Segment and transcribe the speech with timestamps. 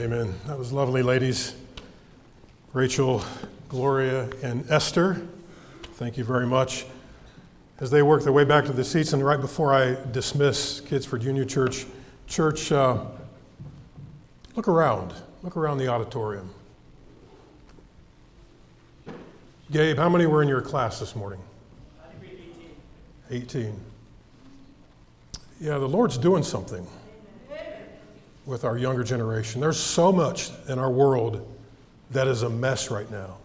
[0.00, 0.32] Amen.
[0.46, 1.54] That was lovely, ladies.
[2.72, 3.22] Rachel,
[3.68, 5.28] Gloria, and Esther.
[5.96, 6.86] Thank you very much.
[7.80, 11.04] As they work their way back to the seats, and right before I dismiss Kids
[11.04, 11.84] for Junior Church,
[12.26, 13.04] Church, uh,
[14.56, 15.12] look around.
[15.42, 16.48] Look around the auditorium.
[19.70, 21.40] Gabe, how many were in your class this morning?
[23.30, 23.78] 18.
[25.60, 26.86] Yeah, the Lord's doing something
[28.46, 29.60] with our younger generation.
[29.60, 31.46] There's so much in our world
[32.10, 33.36] that is a mess right now.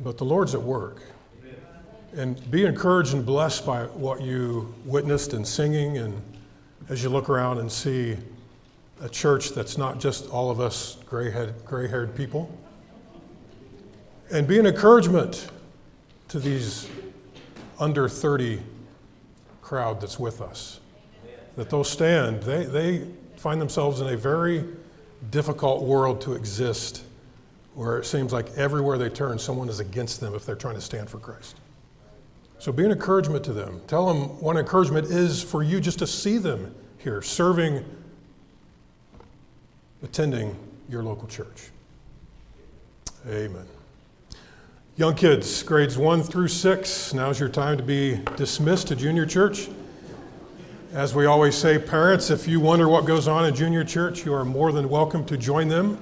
[0.00, 1.02] But the Lord's at work.
[2.14, 6.20] And be encouraged and blessed by what you witnessed in singing, and
[6.88, 8.16] as you look around and see
[9.00, 12.56] a church that's not just all of us gray haired people.
[14.30, 15.50] And be an encouragement
[16.28, 16.88] to these
[17.78, 18.62] under 30
[19.60, 20.80] crowd that's with us.
[21.56, 23.06] That those stand, they, they
[23.44, 24.64] find themselves in a very
[25.30, 27.04] difficult world to exist
[27.74, 30.80] where it seems like everywhere they turn, someone is against them if they're trying to
[30.80, 31.56] stand for Christ.
[32.58, 33.82] So be an encouragement to them.
[33.86, 37.84] Tell them what encouragement is for you just to see them here, serving,
[40.02, 40.56] attending
[40.88, 41.68] your local church.
[43.28, 43.66] Amen.
[44.96, 49.68] Young kids, grades one through six, now's your time to be dismissed to junior church.
[50.94, 54.32] As we always say, parents, if you wonder what goes on in junior church, you
[54.32, 55.98] are more than welcome to join them.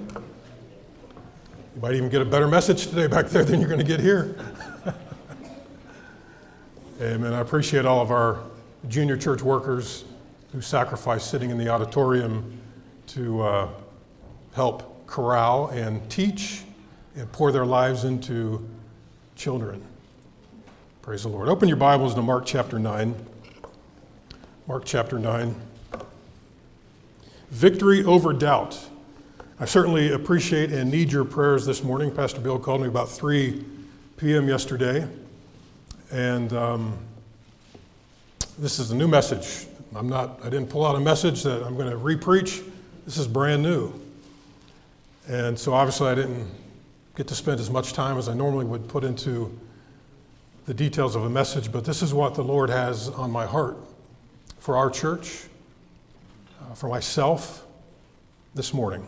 [1.75, 3.99] You might even get a better message today back there than you're going to get
[3.99, 4.37] here.
[7.01, 7.33] Amen.
[7.33, 8.43] I appreciate all of our
[8.87, 10.03] junior church workers
[10.51, 12.61] who sacrifice sitting in the auditorium
[13.07, 13.69] to uh,
[14.53, 16.61] help corral and teach
[17.15, 18.63] and pour their lives into
[19.35, 19.83] children.
[21.01, 21.49] Praise the Lord.
[21.49, 23.32] Open your Bibles to Mark chapter 9.
[24.65, 25.53] Mark chapter 9.
[27.49, 28.79] Victory over doubt.
[29.59, 32.09] I certainly appreciate and need your prayers this morning.
[32.09, 33.61] Pastor Bill called me about 3
[34.15, 34.47] p.m.
[34.47, 35.05] yesterday,
[36.11, 36.97] and um,
[38.57, 39.67] this is a new message.
[39.93, 42.65] I'm not, I didn't pull out a message that I'm going to repreach.
[43.03, 43.91] This is brand new.
[45.27, 46.49] And so obviously I didn't
[47.17, 49.59] get to spend as much time as I normally would put into
[50.67, 53.75] the details of a message, but this is what the Lord has on my heart
[54.63, 55.43] for our church,
[56.61, 57.65] uh, for myself
[58.55, 59.05] this morning.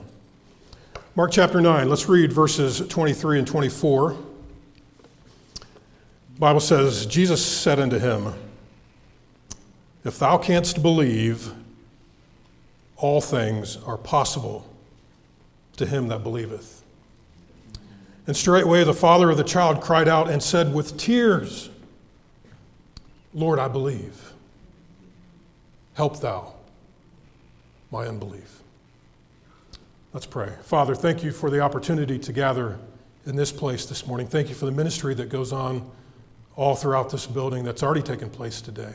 [1.15, 4.17] Mark chapter 9, let's read verses 23 and 24.
[5.53, 8.33] The Bible says, Jesus said unto him,
[10.03, 11.53] If thou canst believe,
[12.97, 14.67] all things are possible
[15.77, 16.83] to him that believeth.
[18.27, 21.69] And straightway the father of the child cried out and said with tears,
[23.33, 24.33] Lord, I believe.
[25.95, 26.53] Help thou
[27.89, 28.61] my unbelief.
[30.13, 30.51] Let's pray.
[30.63, 32.77] Father, thank you for the opportunity to gather
[33.25, 34.27] in this place this morning.
[34.27, 35.89] Thank you for the ministry that goes on
[36.57, 38.93] all throughout this building that's already taken place today.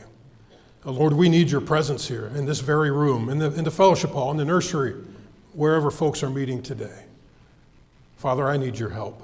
[0.85, 3.71] Uh, Lord, we need your presence here in this very room, in the, in the
[3.71, 4.93] fellowship hall, in the nursery,
[5.53, 7.05] wherever folks are meeting today.
[8.17, 9.21] Father, I need your help.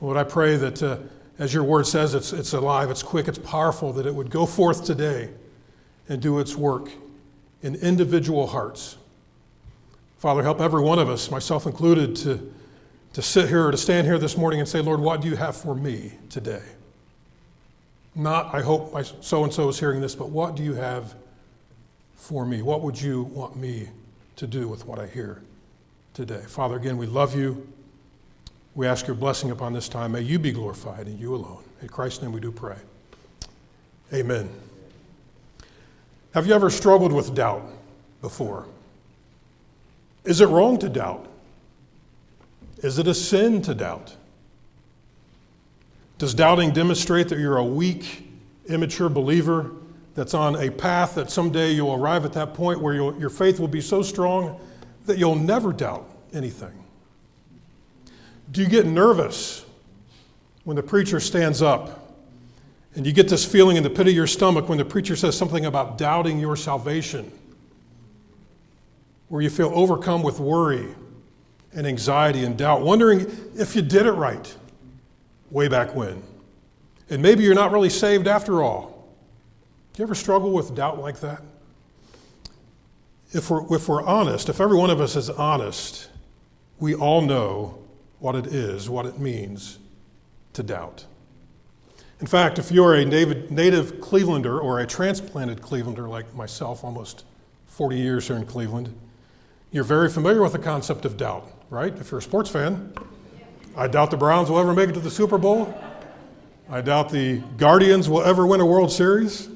[0.00, 0.98] Lord, I pray that uh,
[1.38, 4.46] as your word says, it's, it's alive, it's quick, it's powerful, that it would go
[4.46, 5.30] forth today
[6.08, 6.90] and do its work
[7.62, 8.96] in individual hearts.
[10.18, 12.52] Father, help every one of us, myself included, to,
[13.12, 15.36] to sit here or to stand here this morning and say, Lord, what do you
[15.36, 16.62] have for me today?
[18.14, 21.14] Not, I hope so and so is hearing this, but what do you have
[22.14, 22.62] for me?
[22.62, 23.88] What would you want me
[24.36, 25.42] to do with what I hear
[26.14, 26.42] today?
[26.46, 27.66] Father, again, we love you.
[28.74, 30.12] We ask your blessing upon this time.
[30.12, 31.62] May you be glorified and you alone.
[31.80, 32.76] In Christ's name we do pray.
[34.12, 34.48] Amen.
[36.34, 37.62] Have you ever struggled with doubt
[38.22, 38.66] before?
[40.24, 41.26] Is it wrong to doubt?
[42.78, 44.16] Is it a sin to doubt?
[46.18, 48.28] Does doubting demonstrate that you're a weak,
[48.66, 49.72] immature believer
[50.14, 53.68] that's on a path that someday you'll arrive at that point where your faith will
[53.68, 54.58] be so strong
[55.06, 56.72] that you'll never doubt anything?
[58.50, 59.64] Do you get nervous
[60.64, 62.01] when the preacher stands up
[62.94, 65.36] and you get this feeling in the pit of your stomach when the preacher says
[65.36, 67.30] something about doubting your salvation,
[69.28, 70.94] where you feel overcome with worry
[71.72, 73.20] and anxiety and doubt, wondering
[73.56, 74.54] if you did it right
[75.50, 76.22] way back when.
[77.08, 79.08] And maybe you're not really saved after all.
[79.92, 81.42] Do you ever struggle with doubt like that?
[83.32, 86.10] If we're, if we're honest, if every one of us is honest,
[86.78, 87.78] we all know
[88.18, 89.78] what it is, what it means
[90.52, 91.06] to doubt.
[92.22, 97.24] In fact, if you're a native, native Clevelander or a transplanted Clevelander like myself, almost
[97.66, 98.94] 40 years here in Cleveland,
[99.72, 101.92] You're very familiar with the concept of doubt, right?
[101.98, 102.92] If you're a sports fan,
[103.74, 105.74] I doubt the Browns will ever make it to the Super Bowl.
[106.70, 109.48] I doubt the Guardians will ever win a World Series.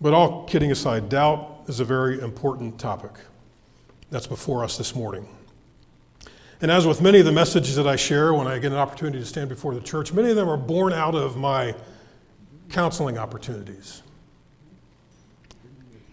[0.00, 3.12] But all kidding aside, doubt is a very important topic
[4.10, 5.26] that's before us this morning.
[6.62, 9.18] And as with many of the messages that I share when I get an opportunity
[9.18, 11.74] to stand before the church, many of them are born out of my
[12.68, 14.02] counseling opportunities.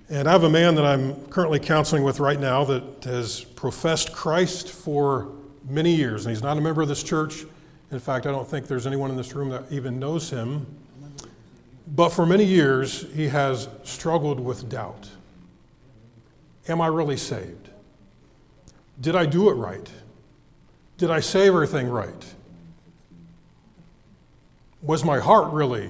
[0.10, 4.12] And I have a man that I'm currently counseling with right now that has professed
[4.12, 5.32] Christ for
[5.70, 7.46] many years, and he's not a member of this church.
[7.92, 10.66] In fact, I don't think there's anyone in this room that even knows him.
[11.96, 15.10] But for many years, he has struggled with doubt.
[16.68, 17.70] Am I really saved?
[19.00, 19.88] Did I do it right?
[21.00, 22.26] Did I say everything right?
[24.82, 25.90] Was my heart really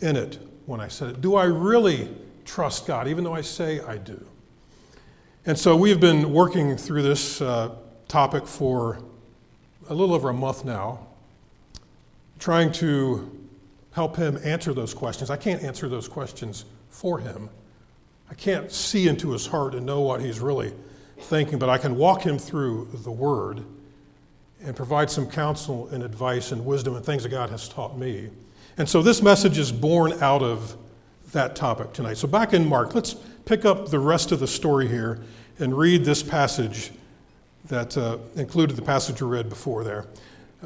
[0.00, 1.20] in it when I said it?
[1.20, 2.08] Do I really
[2.46, 4.24] trust God, even though I say I do?
[5.44, 7.74] And so we've been working through this uh,
[8.08, 8.98] topic for
[9.90, 11.06] a little over a month now,
[12.38, 13.30] trying to
[13.92, 15.28] help him answer those questions.
[15.28, 17.50] I can't answer those questions for him.
[18.30, 20.72] I can't see into his heart and know what he's really
[21.18, 23.64] thinking, but I can walk him through the Word
[24.62, 28.30] and provide some counsel and advice and wisdom and things that God has taught me.
[28.76, 30.76] And so this message is born out of
[31.32, 32.16] that topic tonight.
[32.16, 33.14] So back in Mark, let's
[33.44, 35.20] pick up the rest of the story here
[35.58, 36.90] and read this passage
[37.66, 40.06] that uh, included the passage we read before there.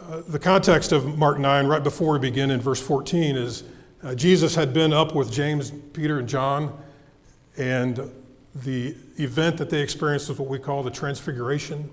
[0.00, 3.64] Uh, the context of Mark 9, right before we begin in verse 14, is
[4.02, 6.76] uh, Jesus had been up with James, Peter, and John,
[7.56, 8.10] and
[8.54, 11.90] the event that they experienced was what we call the Transfiguration.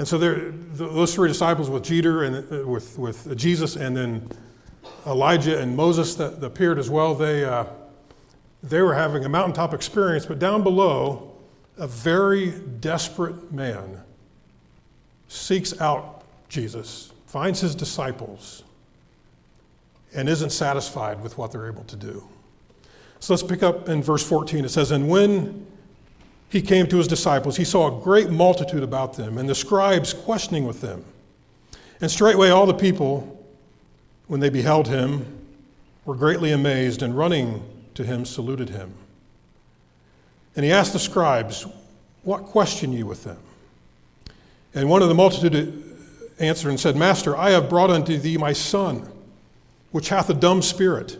[0.00, 4.30] And so there, those three disciples with Jeter and uh, with, with Jesus and then
[5.06, 7.66] Elijah and Moses that, appeared as well, they, uh,
[8.62, 11.36] they were having a mountaintop experience, but down below,
[11.76, 14.00] a very desperate man
[15.28, 18.62] seeks out Jesus, finds his disciples,
[20.14, 22.26] and isn't satisfied with what they're able to do.
[23.18, 24.64] So let's pick up in verse 14.
[24.64, 25.66] It says, And when
[26.50, 30.12] he came to his disciples, he saw a great multitude about them, and the scribes
[30.12, 31.04] questioning with them.
[32.00, 33.46] And straightway all the people,
[34.26, 35.24] when they beheld him,
[36.04, 37.62] were greatly amazed, and running
[37.94, 38.92] to him, saluted him.
[40.56, 41.66] And he asked the scribes,
[42.24, 43.38] What question you with them?
[44.74, 45.84] And one of the multitude
[46.40, 49.08] answered and said, Master, I have brought unto thee my son,
[49.92, 51.16] which hath a dumb spirit.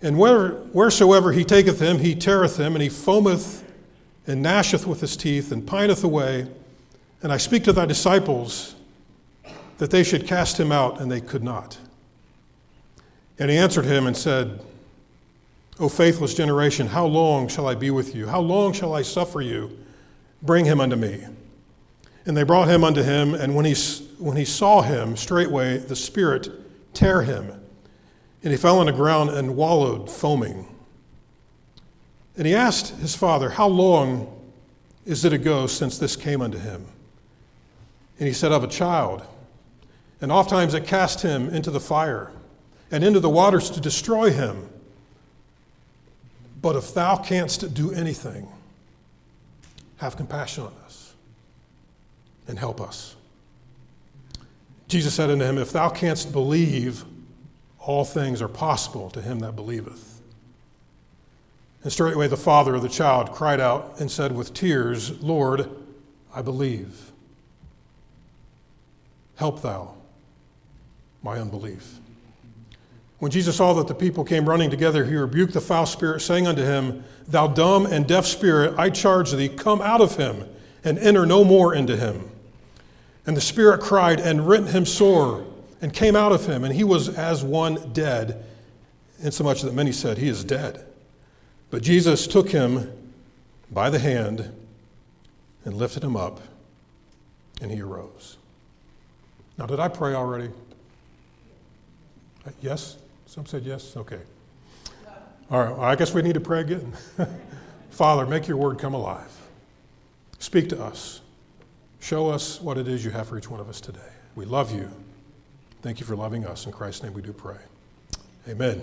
[0.00, 3.64] And where, wheresoever he taketh him, he teareth him, and he foameth
[4.30, 6.46] and gnasheth with his teeth, and pineth away.
[7.22, 8.76] And I speak to thy disciples
[9.78, 11.78] that they should cast him out, and they could not.
[13.38, 14.60] And he answered him and said,
[15.78, 18.26] O faithless generation, how long shall I be with you?
[18.26, 19.78] How long shall I suffer you?
[20.42, 21.26] Bring him unto me.
[22.26, 23.74] And they brought him unto him, and when he,
[24.18, 26.50] when he saw him, straightway the Spirit
[26.94, 27.50] tear him,
[28.42, 30.66] and he fell on the ground and wallowed, foaming.
[32.40, 34.34] And he asked his father, How long
[35.04, 36.86] is it ago since this came unto him?
[38.18, 39.22] And he said, Of a child.
[40.22, 42.32] And oftentimes it cast him into the fire
[42.90, 44.70] and into the waters to destroy him.
[46.62, 48.48] But if thou canst do anything,
[49.98, 51.12] have compassion on us
[52.48, 53.16] and help us.
[54.88, 57.04] Jesus said unto him, If thou canst believe,
[57.78, 60.09] all things are possible to him that believeth.
[61.82, 65.68] And straightway the father of the child cried out and said with tears, Lord,
[66.34, 67.12] I believe.
[69.36, 69.94] Help thou
[71.22, 71.98] my unbelief.
[73.18, 76.46] When Jesus saw that the people came running together, he rebuked the foul spirit, saying
[76.46, 80.44] unto him, Thou dumb and deaf spirit, I charge thee, come out of him
[80.84, 82.30] and enter no more into him.
[83.26, 85.46] And the spirit cried and rent him sore
[85.82, 88.44] and came out of him, and he was as one dead,
[89.22, 90.84] insomuch that many said, He is dead.
[91.70, 92.92] But Jesus took him
[93.70, 94.52] by the hand
[95.64, 96.40] and lifted him up,
[97.60, 98.36] and he arose.
[99.56, 100.50] Now, did I pray already?
[102.46, 102.96] Uh, yes?
[103.26, 103.96] Some said yes?
[103.96, 104.20] Okay.
[105.50, 106.92] All right, well, I guess we need to pray again.
[107.90, 109.30] Father, make your word come alive.
[110.38, 111.20] Speak to us.
[112.00, 114.00] Show us what it is you have for each one of us today.
[114.34, 114.90] We love you.
[115.82, 116.66] Thank you for loving us.
[116.66, 117.58] In Christ's name we do pray.
[118.48, 118.82] Amen.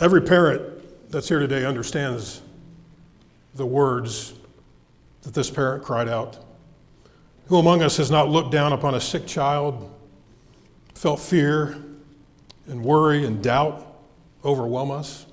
[0.00, 0.71] Every parent
[1.12, 2.40] that's here today understands
[3.54, 4.32] the words
[5.20, 6.38] that this parent cried out.
[7.48, 9.92] Who among us has not looked down upon a sick child,
[10.94, 11.76] felt fear
[12.66, 13.86] and worry and doubt
[14.42, 15.26] overwhelm us?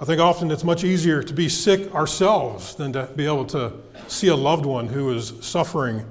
[0.00, 3.72] I think often it's much easier to be sick ourselves than to be able to
[4.08, 6.04] see a loved one who is suffering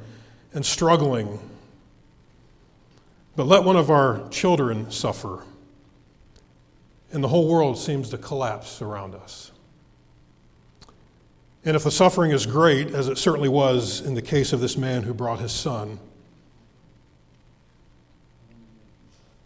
[0.53, 1.37] and struggling.
[3.35, 5.43] But let one of our children suffer,
[7.11, 9.51] and the whole world seems to collapse around us.
[11.63, 14.77] And if the suffering is great, as it certainly was in the case of this
[14.77, 15.99] man who brought his son,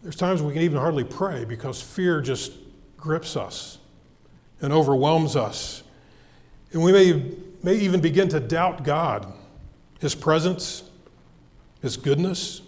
[0.02, 2.52] there's times we can even hardly pray because fear just
[2.96, 3.78] grips us
[4.60, 5.82] and overwhelms us.
[6.72, 9.32] And we may, may even begin to doubt God,
[10.00, 10.84] His presence,
[11.82, 12.62] His goodness.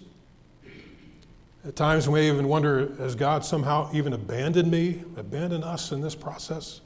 [1.68, 6.00] At times, we may even wonder has God somehow even abandoned me, abandoned us in
[6.00, 6.80] this process?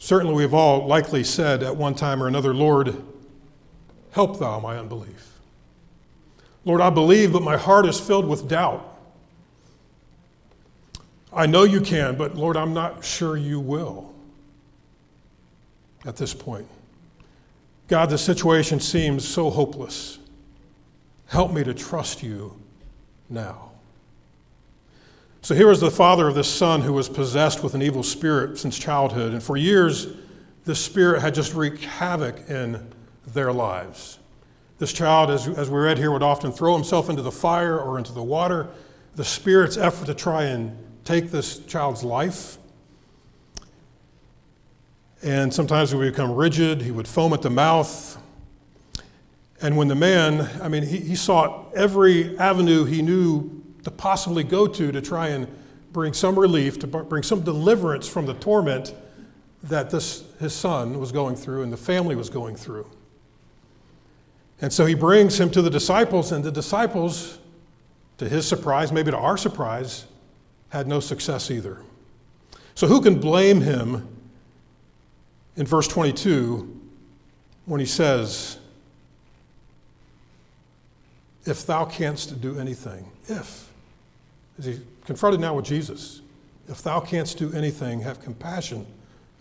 [0.00, 3.00] Certainly, we've all likely said at one time or another, Lord,
[4.10, 5.38] help thou my unbelief.
[6.64, 8.84] Lord, I believe, but my heart is filled with doubt.
[11.32, 14.12] I know you can, but Lord, I'm not sure you will
[16.04, 16.66] at this point.
[17.86, 20.18] God, the situation seems so hopeless.
[21.26, 22.60] Help me to trust you
[23.34, 23.72] now.
[25.42, 28.58] So here is the father of this son who was possessed with an evil spirit
[28.58, 30.06] since childhood, and for years,
[30.64, 32.90] this spirit had just wreaked havoc in
[33.26, 34.18] their lives.
[34.78, 37.98] This child, as, as we read here, would often throw himself into the fire or
[37.98, 38.68] into the water.
[39.14, 42.58] The spirit's effort to try and take this child's life.
[45.22, 48.20] And sometimes he would become rigid, he would foam at the mouth.
[49.64, 54.44] And when the man, I mean, he, he sought every avenue he knew to possibly
[54.44, 55.48] go to to try and
[55.90, 58.94] bring some relief, to bring some deliverance from the torment
[59.62, 62.86] that this, his son was going through and the family was going through.
[64.60, 67.38] And so he brings him to the disciples, and the disciples,
[68.18, 70.04] to his surprise, maybe to our surprise,
[70.68, 71.78] had no success either.
[72.74, 74.06] So, who can blame him
[75.56, 76.82] in verse 22
[77.64, 78.58] when he says,
[81.46, 83.10] If thou canst do anything?
[83.28, 83.70] If.
[84.58, 86.22] Is he confronted now with Jesus?
[86.68, 88.86] If thou canst do anything, have compassion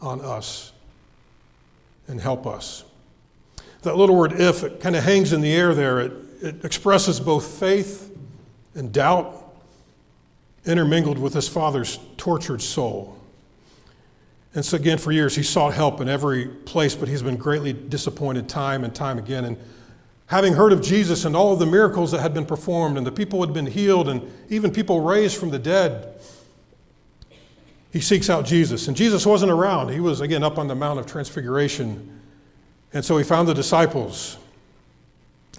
[0.01, 0.74] on us
[2.07, 2.83] and help us.
[3.83, 6.01] That little word if, it kind of hangs in the air there.
[6.01, 8.15] It, it expresses both faith
[8.75, 9.39] and doubt
[10.65, 13.17] intermingled with his father's tortured soul.
[14.55, 17.74] And so, again, for years, he sought help in every place, but he's been greatly
[17.74, 19.45] disappointed time and time again.
[19.45, 19.57] And
[20.27, 23.12] having heard of Jesus and all of the miracles that had been performed, and the
[23.12, 26.20] people had been healed, and even people raised from the dead,
[27.92, 28.88] he seeks out Jesus.
[28.88, 29.89] And Jesus wasn't around.
[29.89, 32.20] He was, again, up on the Mount of Transfiguration.
[32.92, 34.38] And so he found the disciples,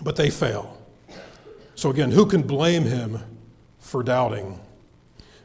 [0.02, 0.76] but they fail.
[1.76, 3.20] So, again, who can blame him
[3.78, 4.58] for doubting?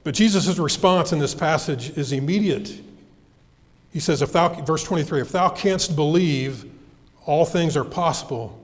[0.03, 2.81] But Jesus' response in this passage is immediate.
[3.91, 6.65] He says, if thou, verse 23, if thou canst believe,
[7.25, 8.55] all things are possible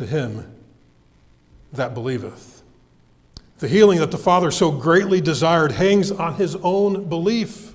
[0.00, 0.50] to him
[1.74, 2.62] that believeth.
[3.58, 7.74] The healing that the Father so greatly desired hangs on his own belief.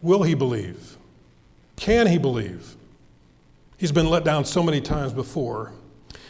[0.00, 0.96] Will he believe?
[1.74, 2.76] Can he believe?
[3.76, 5.72] He's been let down so many times before.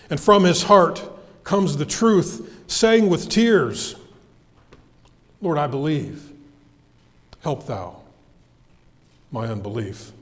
[0.09, 1.07] And from his heart
[1.45, 3.97] comes the truth, saying with tears,
[5.43, 6.33] Lord, I believe.
[7.43, 8.01] Help thou
[9.31, 10.14] my unbelief.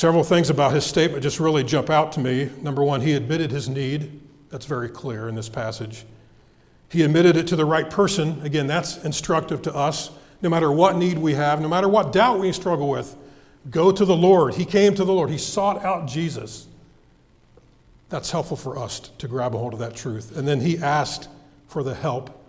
[0.00, 2.48] Several things about his statement just really jump out to me.
[2.62, 4.18] Number one, he admitted his need.
[4.48, 6.06] That's very clear in this passage.
[6.88, 8.40] He admitted it to the right person.
[8.42, 10.10] Again, that's instructive to us.
[10.40, 13.14] No matter what need we have, no matter what doubt we struggle with,
[13.68, 14.54] go to the Lord.
[14.54, 16.66] He came to the Lord, he sought out Jesus.
[18.08, 20.34] That's helpful for us to grab a hold of that truth.
[20.34, 21.28] And then he asked
[21.68, 22.42] for the help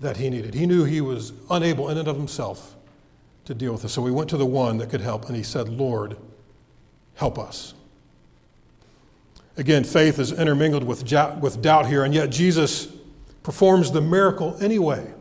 [0.00, 0.52] that he needed.
[0.52, 2.76] He knew he was unable in and of himself
[3.46, 3.94] to deal with this.
[3.94, 6.18] So he went to the one that could help and he said, Lord,
[7.20, 7.74] help us.
[9.58, 11.02] Again, faith is intermingled with,
[11.38, 12.88] with doubt here, and yet Jesus
[13.42, 15.12] performs the miracle anyway.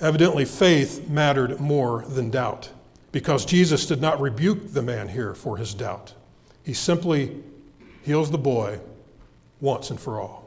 [0.00, 2.70] Evidently, faith mattered more than doubt
[3.10, 6.12] because Jesus did not rebuke the man here for his doubt.
[6.62, 7.42] He simply
[8.02, 8.80] heals the boy
[9.62, 10.46] once and for all.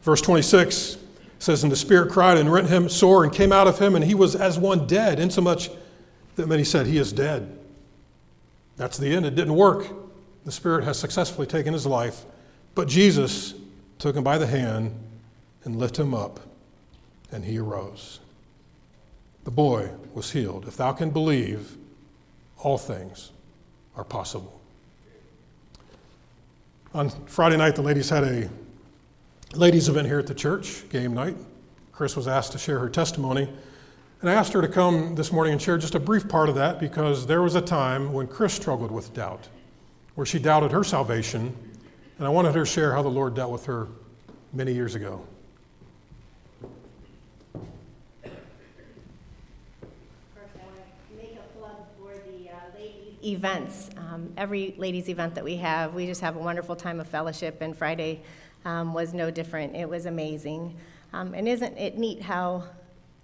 [0.00, 0.96] Verse 26
[1.38, 4.02] says, And the Spirit cried and rent him sore and came out of him, and
[4.02, 5.68] he was as one dead, insomuch
[6.36, 7.53] that many said, He is dead.
[8.76, 9.26] That's the end.
[9.26, 9.86] It didn't work.
[10.44, 12.24] The Spirit has successfully taken his life,
[12.74, 13.54] but Jesus
[13.98, 14.94] took him by the hand
[15.64, 16.40] and lifted him up,
[17.32, 18.20] and he arose.
[19.44, 20.66] The boy was healed.
[20.66, 21.76] If thou can believe,
[22.58, 23.30] all things
[23.96, 24.60] are possible.
[26.92, 28.50] On Friday night, the ladies had a
[29.54, 31.36] ladies event here at the church, game night.
[31.92, 33.48] Chris was asked to share her testimony.
[34.24, 36.54] And I asked her to come this morning and share just a brief part of
[36.54, 39.50] that because there was a time when Chris struggled with doubt,
[40.14, 41.54] where she doubted her salvation,
[42.16, 43.86] and I wanted her to share how the Lord dealt with her
[44.54, 45.26] many years ago.
[53.22, 53.90] events.
[53.98, 57.60] Um, every ladies' event that we have, we just have a wonderful time of fellowship,
[57.60, 58.22] and Friday
[58.64, 59.76] um, was no different.
[59.76, 60.74] It was amazing.
[61.12, 62.64] Um, and isn't it neat how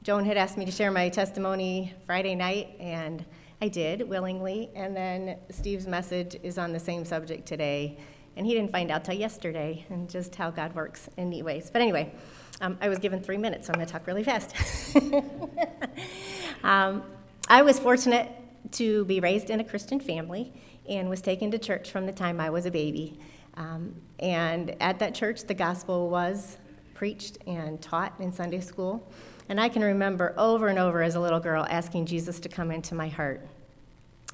[0.02, 3.22] Joan had asked me to share my testimony Friday night, and
[3.60, 4.70] I did willingly.
[4.74, 7.98] And then Steve's message is on the same subject today,
[8.34, 11.68] and he didn't find out till yesterday, and just how God works in neat ways.
[11.70, 12.14] But anyway,
[12.62, 14.56] um, I was given three minutes, so I'm going to talk really fast.
[16.64, 17.02] um,
[17.48, 18.30] I was fortunate
[18.72, 20.50] to be raised in a Christian family
[20.88, 23.18] and was taken to church from the time I was a baby.
[23.52, 26.56] Um, and at that church, the gospel was
[26.94, 29.06] preached and taught in Sunday school.
[29.50, 32.70] And I can remember over and over as a little girl asking Jesus to come
[32.70, 33.44] into my heart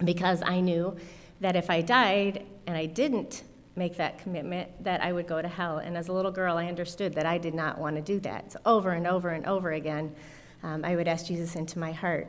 [0.04, 0.94] because I knew
[1.40, 3.42] that if I died and I didn't
[3.76, 5.78] make that commitment, that I would go to hell.
[5.78, 8.52] And as a little girl, I understood that I did not want to do that.
[8.52, 10.14] So over and over and over again,
[10.62, 12.28] um, I would ask Jesus into my heart.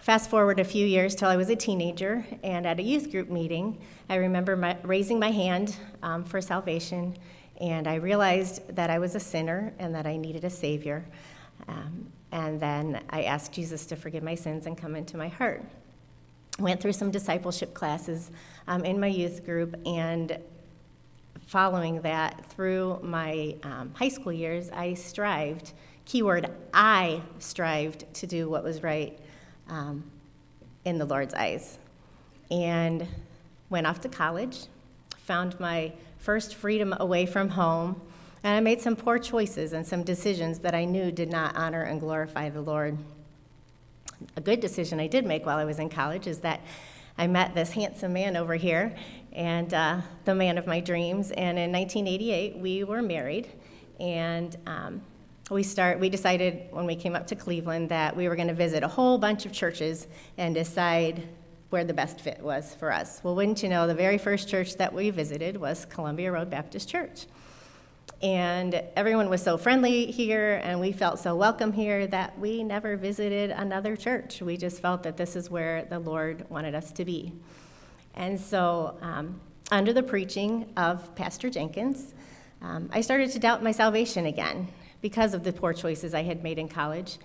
[0.00, 3.30] Fast forward a few years till I was a teenager, and at a youth group
[3.30, 3.78] meeting,
[4.08, 7.16] I remember my, raising my hand um, for salvation,
[7.60, 11.04] and I realized that I was a sinner and that I needed a Savior.
[11.66, 15.64] Um, and then I asked Jesus to forgive my sins and come into my heart.
[16.58, 18.30] Went through some discipleship classes
[18.68, 20.38] um, in my youth group, and
[21.46, 25.72] following that, through my um, high school years, I strived,
[26.04, 29.18] keyword, I strived to do what was right
[29.70, 30.04] um,
[30.84, 31.78] in the Lord's eyes.
[32.50, 33.08] And
[33.70, 34.66] went off to college,
[35.16, 38.02] found my first freedom away from home,
[38.46, 41.82] and I made some poor choices and some decisions that I knew did not honor
[41.82, 42.96] and glorify the Lord.
[44.36, 46.60] A good decision I did make while I was in college is that
[47.18, 48.94] I met this handsome man over here,
[49.32, 51.32] and uh, the man of my dreams.
[51.32, 53.48] And in 1988, we were married,
[53.98, 55.02] and um,
[55.50, 58.54] we start we decided when we came up to cleveland that we were going to
[58.54, 60.06] visit a whole bunch of churches
[60.38, 61.26] and decide
[61.70, 64.76] where the best fit was for us well wouldn't you know the very first church
[64.76, 67.26] that we visited was columbia road baptist church
[68.22, 72.96] and everyone was so friendly here and we felt so welcome here that we never
[72.96, 77.04] visited another church we just felt that this is where the lord wanted us to
[77.04, 77.32] be
[78.14, 79.38] and so um,
[79.70, 82.14] under the preaching of pastor jenkins
[82.62, 84.66] um, i started to doubt my salvation again
[85.00, 87.18] because of the poor choices I had made in college.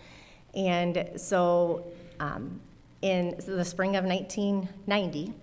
[0.54, 1.86] And so
[2.19, 2.60] um,
[3.01, 5.34] in the spring of 1990,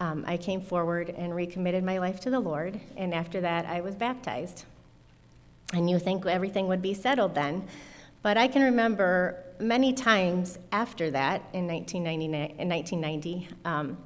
[0.00, 3.80] um, I came forward and recommitted my life to the Lord, and after that, I
[3.80, 4.64] was baptized.
[5.72, 7.66] And you think everything would be settled then,
[8.22, 13.96] but I can remember many times after that in 1990, in 1990 um,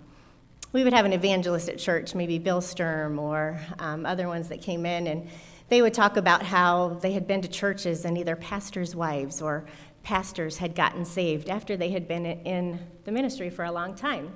[0.73, 4.61] we would have an evangelist at church, maybe Bill Sturm or um, other ones that
[4.61, 5.29] came in, and
[5.71, 9.65] they would talk about how they had been to churches and either pastors' wives or
[10.03, 14.31] pastors had gotten saved after they had been in the ministry for a long time.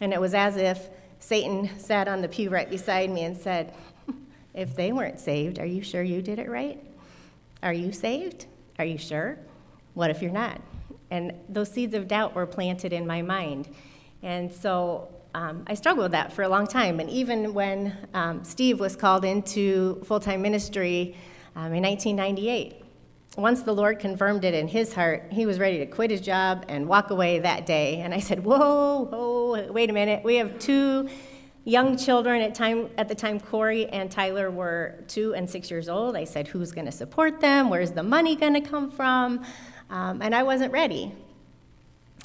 [0.00, 0.88] And it was as if
[1.20, 3.74] Satan sat on the pew right beside me and said,
[4.54, 6.82] If they weren't saved, are you sure you did it right?
[7.62, 8.46] Are you saved?
[8.78, 9.38] Are you sure?
[9.94, 10.60] What if you're not?
[11.10, 13.68] And those seeds of doubt were planted in my mind.
[14.22, 17.00] And so um, I struggled with that for a long time.
[17.00, 21.16] And even when um, Steve was called into full time ministry
[21.56, 22.82] um, in 1998,
[23.36, 26.66] once the Lord confirmed it in his heart, he was ready to quit his job
[26.68, 28.00] and walk away that day.
[28.00, 30.22] And I said, Whoa, whoa, wait a minute.
[30.22, 31.08] We have two
[31.64, 35.88] young children at, time, at the time corey and tyler were two and six years
[35.88, 39.44] old i said who's going to support them where's the money going to come from
[39.90, 41.12] um, and i wasn't ready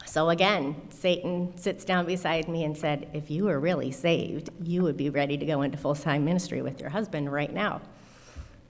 [0.05, 4.81] so again, Satan sits down beside me and said, If you were really saved, you
[4.83, 7.81] would be ready to go into full time ministry with your husband right now.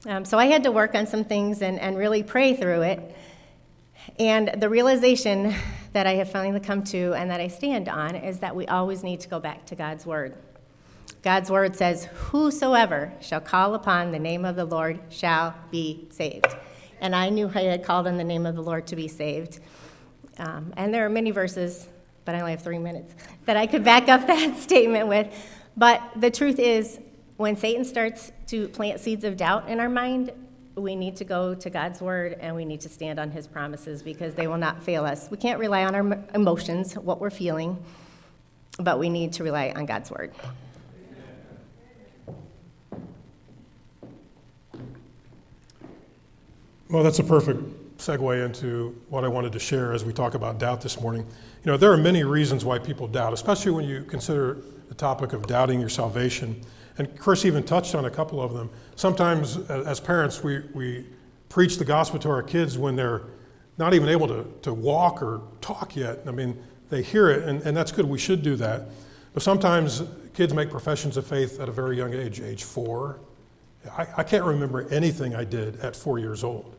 [0.06, 3.16] Um, so I had to work on some things and, and really pray through it.
[4.20, 5.54] And the realization
[5.94, 9.04] that I have finally come to and that I stand on is that we always
[9.04, 10.36] need to go back to God's Word.
[11.22, 16.48] God's Word says, Whosoever shall call upon the name of the Lord shall be saved.
[17.02, 19.60] And I knew I had called on the name of the Lord to be saved.
[20.38, 21.88] Um, and there are many verses,
[22.26, 23.14] but I only have three minutes,
[23.46, 25.28] that I could back up that statement with.
[25.76, 27.00] But the truth is,
[27.38, 30.32] when Satan starts to plant seeds of doubt in our mind,
[30.76, 34.02] we need to go to God's word and we need to stand on his promises
[34.02, 35.30] because they will not fail us.
[35.30, 37.84] We can't rely on our emotions, what we're feeling,
[38.80, 40.34] but we need to rely on God's word.
[46.90, 50.58] Well, that's a perfect segue into what I wanted to share as we talk about
[50.58, 51.26] doubt this morning.
[51.66, 55.34] You know, there are many reasons why people doubt, especially when you consider the topic
[55.34, 56.62] of doubting your salvation.
[56.98, 58.70] And Chris even touched on a couple of them.
[58.96, 61.06] Sometimes, as parents, we, we
[61.50, 63.24] preach the gospel to our kids when they're
[63.78, 66.20] not even able to, to walk or talk yet.
[66.26, 66.58] I mean,
[66.90, 68.06] they hear it, and, and that's good.
[68.06, 68.84] We should do that.
[69.34, 73.20] But sometimes kids make professions of faith at a very young age, age four.
[73.92, 76.77] I, I can't remember anything I did at four years old.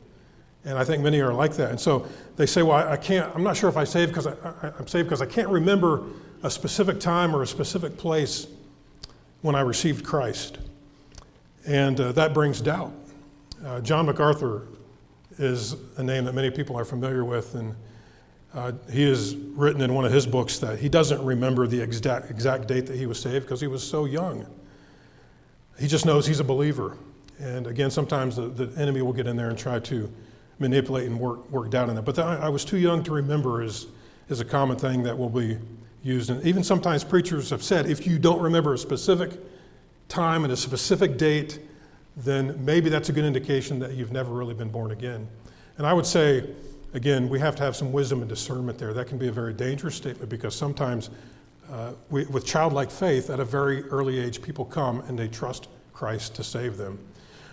[0.68, 1.70] And I think many are like that.
[1.70, 4.32] And so they say, well, I, can't, I'm not sure if I saved because I,
[4.62, 6.04] I, I'm saved because I can't remember
[6.42, 8.46] a specific time or a specific place
[9.40, 10.58] when I received Christ.
[11.66, 12.92] And uh, that brings doubt.
[13.64, 14.68] Uh, John MacArthur
[15.38, 17.74] is a name that many people are familiar with, and
[18.52, 22.30] uh, he has written in one of his books that he doesn't remember the exact,
[22.30, 24.44] exact date that he was saved because he was so young.
[25.80, 26.98] He just knows he's a believer.
[27.40, 30.12] And again, sometimes the, the enemy will get in there and try to
[30.58, 32.02] manipulate and work, work down on that.
[32.02, 33.86] But the, I was too young to remember is,
[34.28, 35.58] is a common thing that will be
[36.02, 36.30] used.
[36.30, 39.32] And even sometimes preachers have said if you don't remember a specific
[40.08, 41.60] time and a specific date,
[42.16, 45.28] then maybe that's a good indication that you've never really been born again.
[45.76, 46.48] And I would say,
[46.94, 48.92] again, we have to have some wisdom and discernment there.
[48.92, 51.10] That can be a very dangerous statement because sometimes
[51.70, 55.68] uh, we, with childlike faith, at a very early age, people come and they trust
[55.92, 56.98] Christ to save them.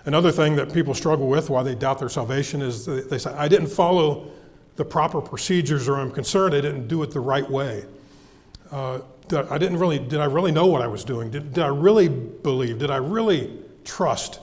[0.06, 3.48] Another thing that people struggle with why they doubt their salvation is they say, I
[3.48, 4.32] didn't follow
[4.76, 7.86] the proper procedures or I'm concerned I didn't do it the right way.
[8.72, 9.00] Uh,
[9.32, 11.32] I didn't really, did I really know what I was doing?
[11.32, 12.78] Did, did I really believe?
[12.78, 14.40] Did I really trust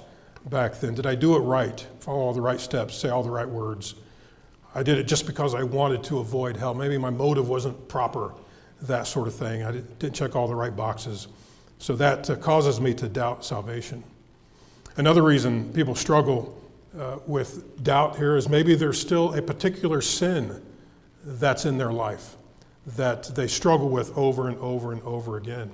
[0.46, 0.94] back then?
[0.94, 1.87] Did I do it right?
[2.01, 3.94] Follow all the right steps, say all the right words?
[4.75, 6.75] I did it just because I wanted to avoid hell.
[6.75, 8.35] Maybe my motive wasn't proper,
[8.83, 9.62] that sort of thing.
[9.62, 11.29] I didn't check all the right boxes.
[11.79, 14.03] So that uh, causes me to doubt salvation.
[14.96, 16.59] Another reason people struggle
[16.98, 20.61] uh, with doubt here is maybe there's still a particular sin
[21.24, 22.37] that's in their life
[22.96, 25.70] that they struggle with over and over and over again.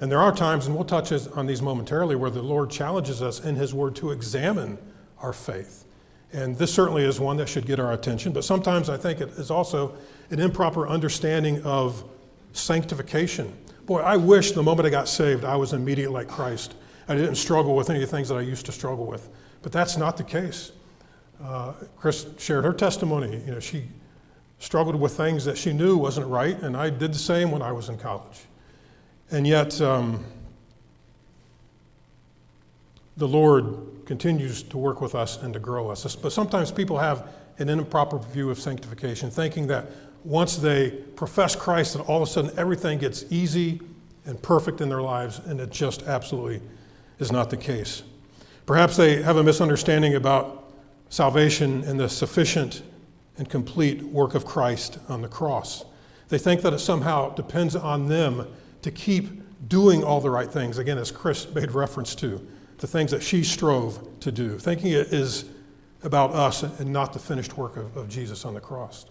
[0.00, 3.40] And there are times, and we'll touch on these momentarily, where the Lord challenges us
[3.40, 4.78] in His Word to examine
[5.20, 5.84] our faith.
[6.32, 9.30] And this certainly is one that should get our attention, but sometimes I think it
[9.30, 9.94] is also
[10.30, 12.04] an improper understanding of
[12.52, 13.52] sanctification.
[13.84, 16.74] Boy, I wish the moment I got saved, I was immediate like Christ.
[17.10, 19.28] I didn't struggle with any of the things that I used to struggle with.
[19.62, 20.70] But that's not the case.
[21.42, 23.42] Uh, Chris shared her testimony.
[23.44, 23.88] You know, she
[24.60, 27.72] struggled with things that she knew wasn't right, and I did the same when I
[27.72, 28.42] was in college.
[29.32, 30.24] And yet, um,
[33.16, 36.14] the Lord continues to work with us and to grow us.
[36.14, 39.86] But sometimes people have an improper view of sanctification, thinking that
[40.22, 43.80] once they profess Christ, that all of a sudden everything gets easy
[44.26, 46.60] and perfect in their lives, and it just absolutely
[47.20, 48.02] is not the case.
[48.66, 50.72] Perhaps they have a misunderstanding about
[51.08, 52.82] salvation and the sufficient
[53.36, 55.84] and complete work of Christ on the cross.
[56.28, 58.46] They think that it somehow depends on them
[58.82, 60.78] to keep doing all the right things.
[60.78, 62.46] Again, as Chris made reference to,
[62.78, 65.44] the things that she strove to do, thinking it is
[66.02, 69.04] about us and not the finished work of, of Jesus on the cross.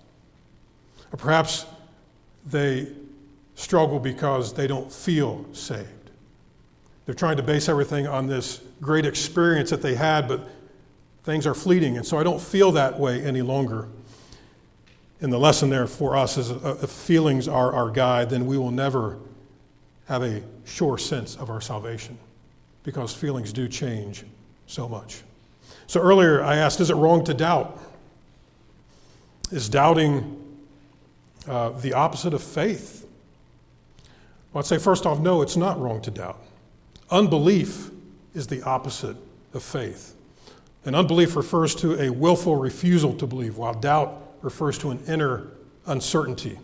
[1.11, 1.65] Or perhaps
[2.45, 2.87] they
[3.55, 5.89] struggle because they don't feel saved.
[7.09, 10.47] They're trying to base everything on this great experience that they had, but
[11.23, 13.87] things are fleeting, and so I don't feel that way any longer.
[15.19, 18.59] And the lesson there for us is uh, if feelings are our guide, then we
[18.59, 19.17] will never
[20.07, 22.15] have a sure sense of our salvation
[22.83, 24.23] because feelings do change
[24.67, 25.23] so much.
[25.87, 27.81] So earlier I asked, is it wrong to doubt?
[29.49, 30.59] Is doubting
[31.47, 33.07] uh, the opposite of faith?
[34.53, 36.43] Well, I'd say first off, no, it's not wrong to doubt.
[37.11, 37.89] Unbelief
[38.33, 39.17] is the opposite
[39.53, 40.15] of faith.
[40.85, 45.47] And unbelief refers to a willful refusal to believe, while doubt refers to an inner
[45.85, 46.57] uncertainty.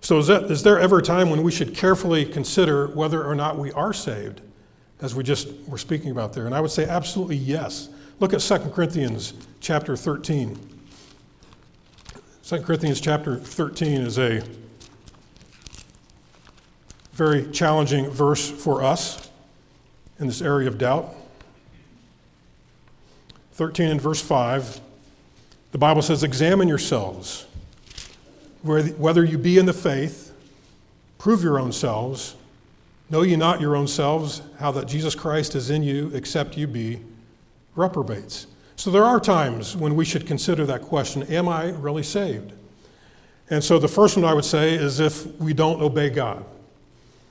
[0.00, 3.34] So, is, that, is there ever a time when we should carefully consider whether or
[3.34, 4.40] not we are saved,
[5.00, 6.46] as we just were speaking about there?
[6.46, 7.88] And I would say absolutely yes.
[8.20, 10.58] Look at 2 Corinthians chapter 13.
[12.44, 14.42] 2 Corinthians chapter 13 is a
[17.12, 19.28] very challenging verse for us
[20.18, 21.14] in this area of doubt.
[23.52, 24.80] 13 and verse 5
[25.70, 27.46] the Bible says, Examine yourselves,
[28.62, 30.32] whether you be in the faith,
[31.18, 32.36] prove your own selves.
[33.10, 36.66] Know ye not your own selves how that Jesus Christ is in you, except you
[36.66, 37.00] be
[37.74, 38.46] reprobates?
[38.76, 42.52] So there are times when we should consider that question Am I really saved?
[43.50, 46.44] And so the first one I would say is if we don't obey God.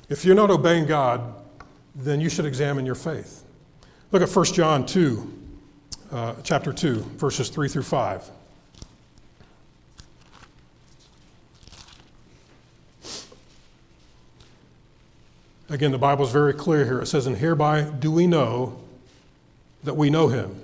[0.10, 1.21] If you're not obeying God,
[1.97, 3.43] then you should examine your faith.
[4.12, 5.33] Look at 1 John 2,
[6.12, 8.29] uh, chapter 2, verses 3 through 5.
[15.69, 16.99] Again, the Bible is very clear here.
[16.99, 18.79] It says, And hereby do we know
[19.83, 20.62] that we know him,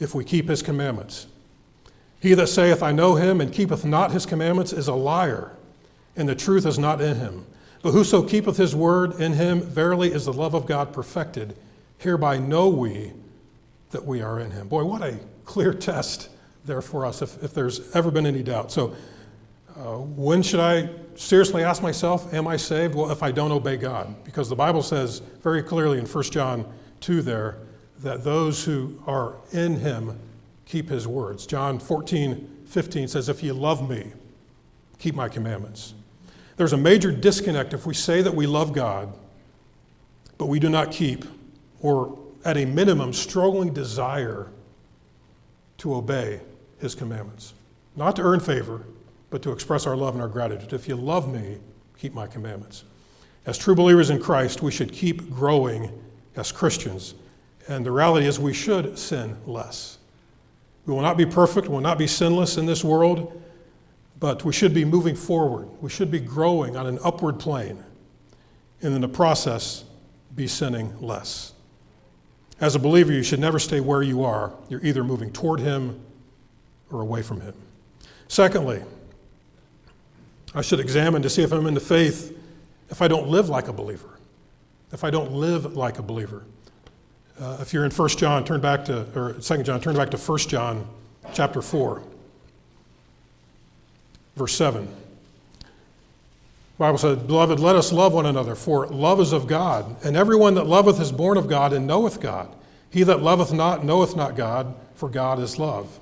[0.00, 1.26] if we keep his commandments.
[2.18, 5.52] He that saith, I know him, and keepeth not his commandments, is a liar,
[6.16, 7.46] and the truth is not in him.
[7.82, 11.56] But whoso keepeth his word in him, verily is the love of God perfected.
[11.98, 13.12] Hereby know we
[13.90, 14.68] that we are in him.
[14.68, 16.28] Boy, what a clear test
[16.64, 18.72] there for us if, if there's ever been any doubt.
[18.72, 18.94] So,
[19.76, 22.94] uh, when should I seriously ask myself, Am I saved?
[22.94, 24.24] Well, if I don't obey God.
[24.24, 26.66] Because the Bible says very clearly in 1 John
[27.00, 27.58] 2 there
[28.00, 30.18] that those who are in him
[30.64, 31.46] keep his words.
[31.46, 34.12] John 14, 15 says, If you love me,
[34.98, 35.94] keep my commandments.
[36.56, 39.12] There's a major disconnect if we say that we love God,
[40.38, 41.24] but we do not keep,
[41.80, 44.48] or at a minimum, struggling desire
[45.78, 46.40] to obey
[46.78, 47.54] his commandments.
[47.94, 48.84] Not to earn favor,
[49.30, 50.72] but to express our love and our gratitude.
[50.72, 51.58] If you love me,
[51.98, 52.84] keep my commandments.
[53.44, 55.90] As true believers in Christ, we should keep growing
[56.36, 57.14] as Christians.
[57.68, 59.98] And the reality is, we should sin less.
[60.86, 63.42] We will not be perfect, we will not be sinless in this world,
[64.18, 65.68] but we should be moving forward.
[65.80, 67.84] We should be growing on an upward plane,
[68.82, 69.84] and in the process,
[70.34, 71.52] be sinning less.
[72.60, 74.52] As a believer, you should never stay where you are.
[74.68, 76.00] You're either moving toward Him
[76.90, 77.54] or away from Him.
[78.28, 78.82] Secondly,
[80.54, 82.36] I should examine to see if I'm in the faith
[82.88, 84.18] if I don't live like a believer.
[84.92, 86.44] If I don't live like a believer.
[87.38, 90.16] Uh, if you're in 1 John, turn back to, or 2 John, turn back to
[90.16, 90.88] 1 John
[91.34, 92.02] chapter 4,
[94.36, 94.86] verse 7.
[94.86, 95.64] The
[96.78, 100.54] Bible says, Beloved, let us love one another, for love is of God, and everyone
[100.54, 102.54] that loveth is born of God and knoweth God.
[102.90, 105.98] He that loveth not knoweth not God, for God is love.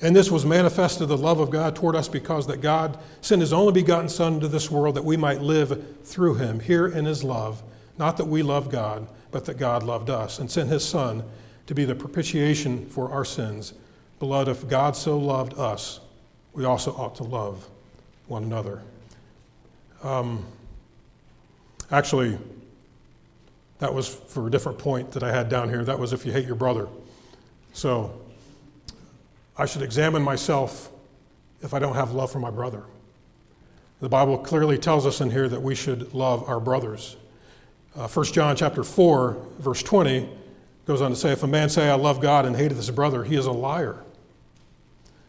[0.00, 3.52] And this was manifested the love of God toward us because that God sent his
[3.52, 6.60] only begotten Son into this world that we might live through him.
[6.60, 7.62] Here in his love,
[7.96, 11.24] not that we love God, but that God loved us and sent his Son
[11.66, 13.72] to be the propitiation for our sins.
[14.18, 16.00] Beloved, if God so loved us,
[16.56, 17.68] we also ought to love
[18.26, 18.82] one another.
[20.02, 20.44] Um,
[21.92, 22.38] actually,
[23.78, 25.84] that was for a different point that I had down here.
[25.84, 26.88] That was if you hate your brother.
[27.74, 28.18] So,
[29.58, 30.90] I should examine myself
[31.60, 32.84] if I don't have love for my brother.
[34.00, 37.16] The Bible clearly tells us in here that we should love our brothers.
[37.94, 40.28] Uh, 1 John chapter 4, verse 20
[40.86, 43.24] goes on to say, If a man say, I love God and hateth his brother,
[43.24, 44.02] he is a liar.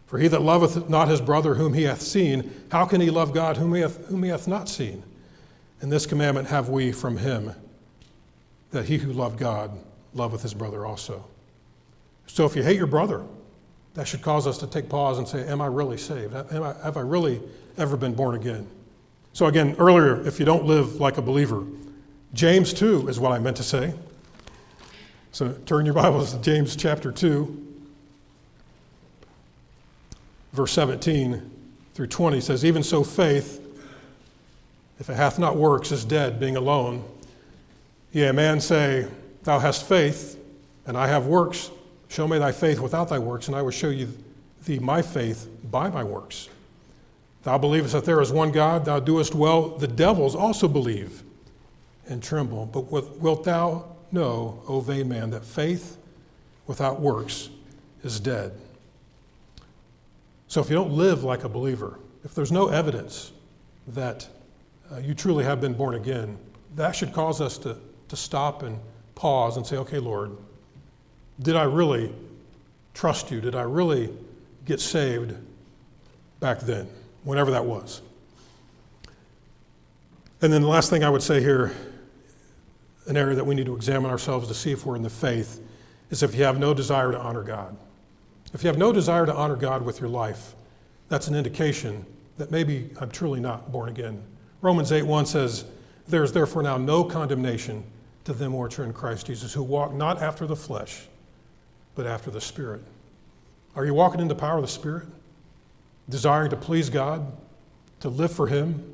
[0.07, 3.33] For he that loveth not his brother whom he hath seen, how can he love
[3.33, 5.03] God whom he hath, whom he hath not seen?
[5.81, 7.53] And this commandment have we from him,
[8.71, 9.77] that he who loved God
[10.13, 11.25] loveth his brother also.
[12.25, 13.23] So if you hate your brother,
[13.93, 16.33] that should cause us to take pause and say, Am I really saved?
[16.33, 17.41] Am I, have I really
[17.77, 18.67] ever been born again?
[19.33, 21.63] So, again, earlier, if you don't live like a believer,
[22.33, 23.93] James 2 is what I meant to say.
[25.31, 27.66] So, turn your Bibles to James chapter 2,
[30.57, 31.51] verse 17
[31.93, 33.63] through 20 says, Even so, faith,
[34.99, 37.05] if it hath not works, is dead, being alone.
[38.11, 39.07] Yea, a man say,
[39.43, 40.37] Thou hast faith,
[40.85, 41.69] and I have works.
[42.09, 44.11] Show me thy faith without thy works, and I will show you
[44.65, 46.49] thee my faith by my works.
[47.43, 49.69] Thou believest that there is one God, thou doest well.
[49.69, 51.23] The devils also believe
[52.07, 52.65] and tremble.
[52.65, 55.97] But wilt thou know, O vain man, that faith
[56.65, 57.49] without works
[58.03, 58.53] is dead?
[60.47, 63.31] So if you don't live like a believer, if there's no evidence
[63.87, 64.27] that
[64.91, 66.37] uh, you truly have been born again,
[66.75, 68.79] that should cause us to, to stop and
[69.15, 70.37] pause and say, okay, Lord,
[71.39, 72.13] did I really
[72.93, 73.41] trust you?
[73.41, 74.09] Did I really
[74.65, 75.35] get saved
[76.39, 76.87] back then,
[77.23, 78.01] whenever that was?
[80.41, 81.73] And then the last thing I would say here,
[83.07, 85.61] an area that we need to examine ourselves to see if we're in the faith,
[86.09, 87.75] is if you have no desire to honor God.
[88.53, 90.55] If you have no desire to honor God with your life,
[91.09, 92.05] that's an indication
[92.37, 94.23] that maybe I'm truly not born again.
[94.61, 95.65] Romans 8 1 says,
[96.07, 97.83] There is therefore now no condemnation
[98.23, 101.07] to them which are in Christ Jesus, who walk not after the flesh,
[101.95, 102.81] but after the Spirit.
[103.75, 105.07] Are you walking in the power of the Spirit?
[106.09, 107.31] Desiring to please God,
[107.99, 108.93] to live for Him,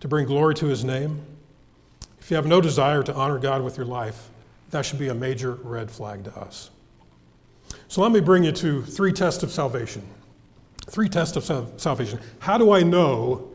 [0.00, 1.24] to bring glory to His name?
[2.18, 4.30] If you have no desire to honor God with your life,
[4.70, 6.70] that should be a major red flag to us.
[7.88, 10.02] So let me bring you to three tests of salvation.
[10.88, 12.20] Three tests of salvation.
[12.38, 13.50] How do I know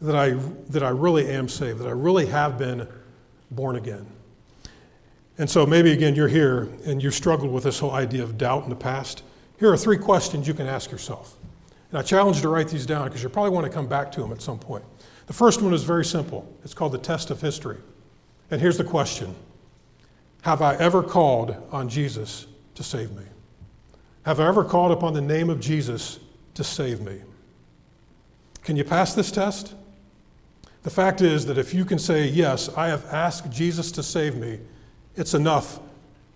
[0.00, 0.30] that I,
[0.70, 2.88] that I really am saved, that I really have been
[3.50, 4.06] born again?
[5.38, 8.64] And so maybe again you're here and you struggled with this whole idea of doubt
[8.64, 9.22] in the past.
[9.58, 11.36] Here are three questions you can ask yourself.
[11.90, 14.10] And I challenge you to write these down because you probably want to come back
[14.12, 14.84] to them at some point.
[15.26, 16.50] The first one is very simple.
[16.64, 17.78] It's called the test of history.
[18.50, 19.34] And here's the question
[20.42, 22.46] Have I ever called on Jesus
[22.76, 23.24] to save me?
[24.24, 26.20] Have I ever called upon the name of Jesus
[26.54, 27.20] to save me?
[28.62, 29.74] Can you pass this test?
[30.82, 34.36] The fact is that if you can say, Yes, I have asked Jesus to save
[34.36, 34.60] me,
[35.16, 35.80] it's enough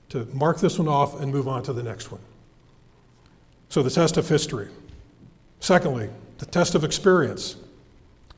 [0.08, 2.20] to mark this one off and move on to the next one.
[3.68, 4.68] So, the test of history.
[5.60, 7.56] Secondly, the test of experience.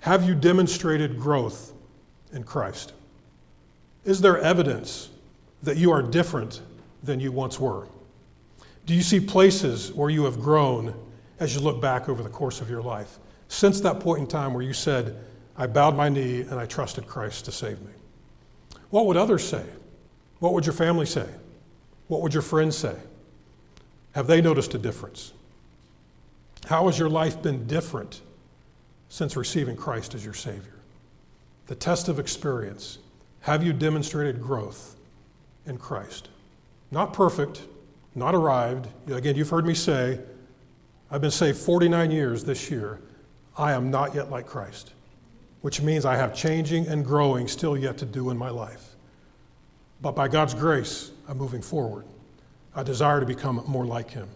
[0.01, 1.73] Have you demonstrated growth
[2.33, 2.93] in Christ?
[4.05, 5.11] Is there evidence
[5.63, 6.61] that you are different
[7.03, 7.87] than you once were?
[8.87, 10.95] Do you see places where you have grown
[11.39, 13.19] as you look back over the course of your life?
[13.49, 15.17] Since that point in time where you said,
[15.57, 17.93] I bowed my knee and I trusted Christ to save me.
[18.91, 19.65] What would others say?
[20.39, 21.29] What would your family say?
[22.09, 22.97] What would your friends say?
[24.13, 25.33] Have they noticed a difference?
[26.67, 28.21] How has your life been different
[29.09, 30.75] since receiving Christ as your Savior?
[31.67, 32.99] The test of experience.
[33.41, 34.97] Have you demonstrated growth
[35.67, 36.29] in Christ?
[36.93, 37.63] Not perfect,
[38.15, 38.87] not arrived.
[39.11, 40.21] Again, you've heard me say,
[41.11, 43.01] I've been saved 49 years this year.
[43.57, 44.93] I am not yet like Christ,
[45.63, 48.95] which means I have changing and growing still yet to do in my life.
[50.03, 52.05] But by God's grace, I'm moving forward.
[52.75, 54.29] I desire to become more like Him.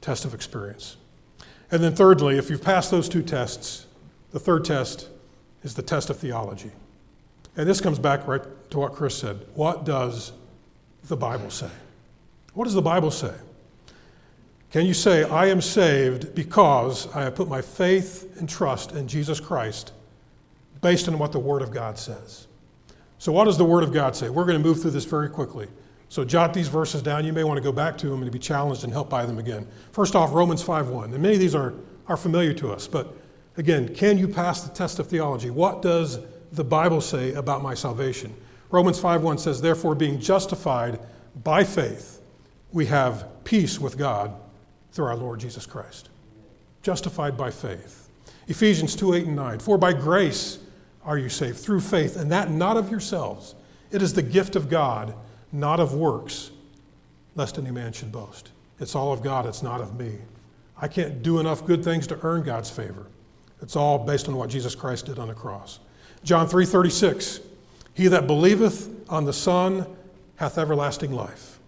[0.00, 0.96] Test of experience.
[1.70, 3.86] And then, thirdly, if you've passed those two tests,
[4.32, 5.08] the third test
[5.62, 6.72] is the test of theology.
[7.56, 9.44] And this comes back right to what Chris said.
[9.54, 10.32] What does
[11.08, 11.70] the Bible say?
[12.54, 13.34] What does the Bible say?
[14.70, 19.08] Can you say, I am saved because I have put my faith and trust in
[19.08, 19.92] Jesus Christ
[20.80, 22.46] based on what the Word of God says?
[23.18, 24.28] So, what does the Word of God say?
[24.28, 25.66] We're going to move through this very quickly.
[26.08, 27.24] So, jot these verses down.
[27.24, 29.38] You may want to go back to them and be challenged and helped by them
[29.38, 29.66] again.
[29.92, 31.12] First off, Romans 5:1.
[31.12, 31.74] And many of these are,
[32.06, 33.12] are familiar to us, but
[33.56, 35.50] again, can you pass the test of theology?
[35.50, 36.20] What does
[36.52, 38.34] the Bible say about my salvation?
[38.70, 41.00] Romans 5:1 says, Therefore, being justified
[41.42, 42.20] by faith,
[42.72, 44.32] we have peace with God
[44.92, 46.08] through our Lord Jesus Christ.
[46.82, 48.08] Justified by faith.
[48.46, 49.58] Ephesians 2 8 and 9.
[49.58, 50.58] For by grace
[51.04, 53.54] are you saved through faith, and that not of yourselves.
[53.90, 55.14] It is the gift of God,
[55.52, 56.50] not of works,
[57.34, 58.50] lest any man should boast.
[58.78, 60.18] It's all of God, it's not of me.
[60.80, 63.06] I can't do enough good things to earn God's favor.
[63.60, 65.80] It's all based on what Jesus Christ did on the cross.
[66.24, 67.40] John 3 36.
[67.94, 69.86] He that believeth on the Son
[70.36, 71.58] hath everlasting life.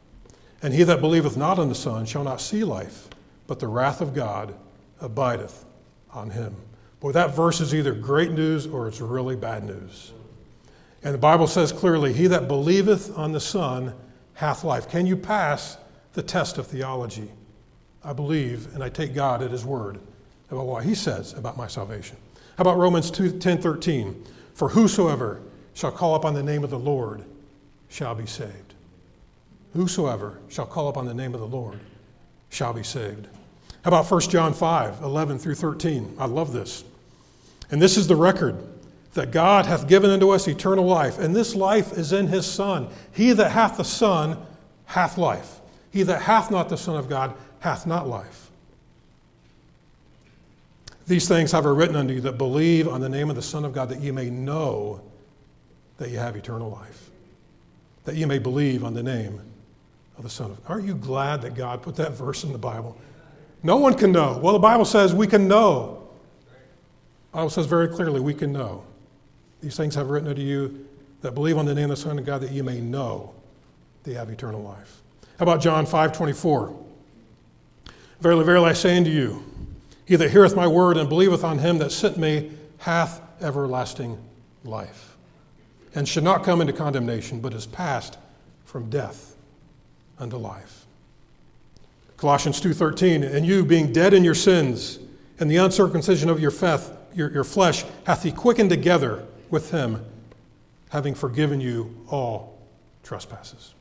[0.63, 3.09] And he that believeth not on the Son shall not see life,
[3.47, 4.55] but the wrath of God
[5.01, 5.65] abideth
[6.13, 6.55] on him.
[7.01, 10.13] Boy, that verse is either great news or it's really bad news.
[11.03, 13.93] And the Bible says clearly, He that believeth on the Son
[14.35, 14.89] hath life.
[14.89, 15.77] Can you pass
[16.13, 17.31] the test of theology?
[18.05, 19.99] I believe and I take God at His word
[20.49, 22.17] about what He says about my salvation.
[22.57, 24.25] How about Romans 2, 10 13?
[24.55, 25.41] For whosoever
[25.75, 27.25] shall call upon the name of the Lord
[27.89, 28.75] shall be saved.
[29.75, 31.81] Whosoever shall call upon the name of the Lord
[32.51, 33.27] shall be saved.
[33.85, 36.17] How about 1 John 5, 11 through 13?
[36.19, 36.85] I love this.
[37.71, 38.57] And this is the record
[39.15, 42.89] that God hath given unto us eternal life, and this life is in his Son.
[43.13, 44.39] He that hath the Son
[44.87, 45.61] hath life.
[45.91, 48.51] He that hath not the Son of God hath not life.
[51.07, 53.65] These things have I written unto you that believe on the name of the Son
[53.65, 55.01] of God, that ye may know
[55.99, 57.11] that you have eternal life,
[58.05, 59.41] that you may believe on the name
[60.17, 60.73] of the Son of God.
[60.73, 62.97] Aren't you glad that God put that verse in the Bible?
[63.63, 64.39] No one can know.
[64.43, 66.09] Well, the Bible says we can know.
[67.31, 68.85] The Bible says very clearly we can know.
[69.61, 70.87] These things have written unto you
[71.21, 73.33] that believe on the name of the Son of God that you may know
[74.03, 75.03] that you have eternal life.
[75.39, 76.77] How about John 5 24?
[78.21, 79.43] Verily, verily, I say unto you,
[80.05, 84.19] he that heareth my word and believeth on him that sent me hath everlasting
[84.65, 85.12] life,
[85.95, 88.19] and should not come into condemnation, but is passed
[88.65, 89.37] from death
[90.19, 90.87] unto life.
[92.17, 94.99] Colossians 2:13, and you being dead in your sins
[95.41, 100.05] and the uncircumcision of your, feth, your, your flesh hath he quickened together with him,
[100.91, 102.59] having forgiven you all
[103.03, 103.75] trespasses.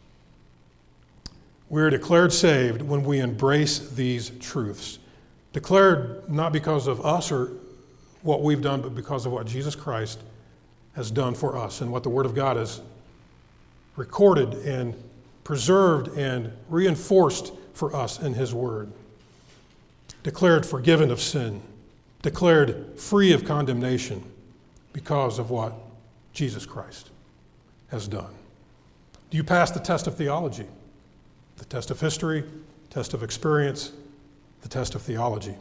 [1.70, 5.00] We are declared saved when we embrace these truths.
[5.54, 7.52] Declared not because of us or
[8.24, 10.20] what we've done, but because of what Jesus Christ
[10.96, 12.82] has done for us and what the Word of God has
[13.96, 14.96] recorded and
[15.44, 18.92] preserved and reinforced for us in His Word.
[20.24, 21.62] Declared forgiven of sin,
[22.22, 24.24] declared free of condemnation
[24.94, 25.74] because of what
[26.34, 27.10] Jesus Christ
[27.90, 28.34] has done.
[29.30, 30.66] Do you pass the test of theology?
[31.58, 32.44] The test of history,
[32.90, 33.92] test of experience,
[34.62, 35.56] the test of theology.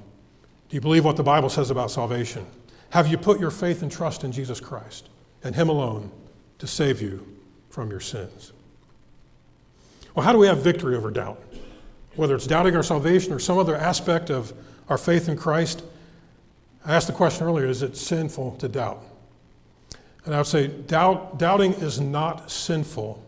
[0.69, 2.47] Do you believe what the Bible says about salvation?
[2.91, 5.10] Have you put your faith and trust in Jesus Christ
[5.43, 6.11] and Him alone
[6.59, 7.27] to save you
[7.71, 8.53] from your sins.
[10.15, 11.41] Well, how do we have victory over doubt?
[12.17, 14.53] Whether it's doubting our salvation or some other aspect of
[14.89, 15.83] our faith in Christ,
[16.85, 19.03] I asked the question earlier is it sinful to doubt?
[20.25, 23.23] And I would say doubt, doubting is not sinful,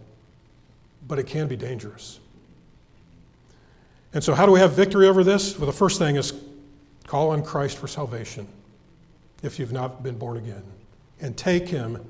[1.06, 2.20] but it can be dangerous.
[4.12, 5.58] And so, how do we have victory over this?
[5.58, 6.34] Well, the first thing is
[7.06, 8.46] call on Christ for salvation
[9.42, 10.62] if you've not been born again,
[11.22, 12.04] and take him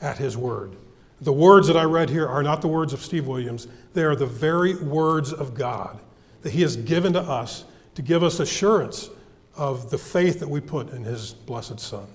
[0.00, 0.76] at his word.
[1.20, 4.16] The words that I read here are not the words of Steve Williams, they are
[4.16, 6.00] the very words of God
[6.42, 9.10] that he has given to us to give us assurance
[9.56, 12.06] of the faith that we put in his blessed Son.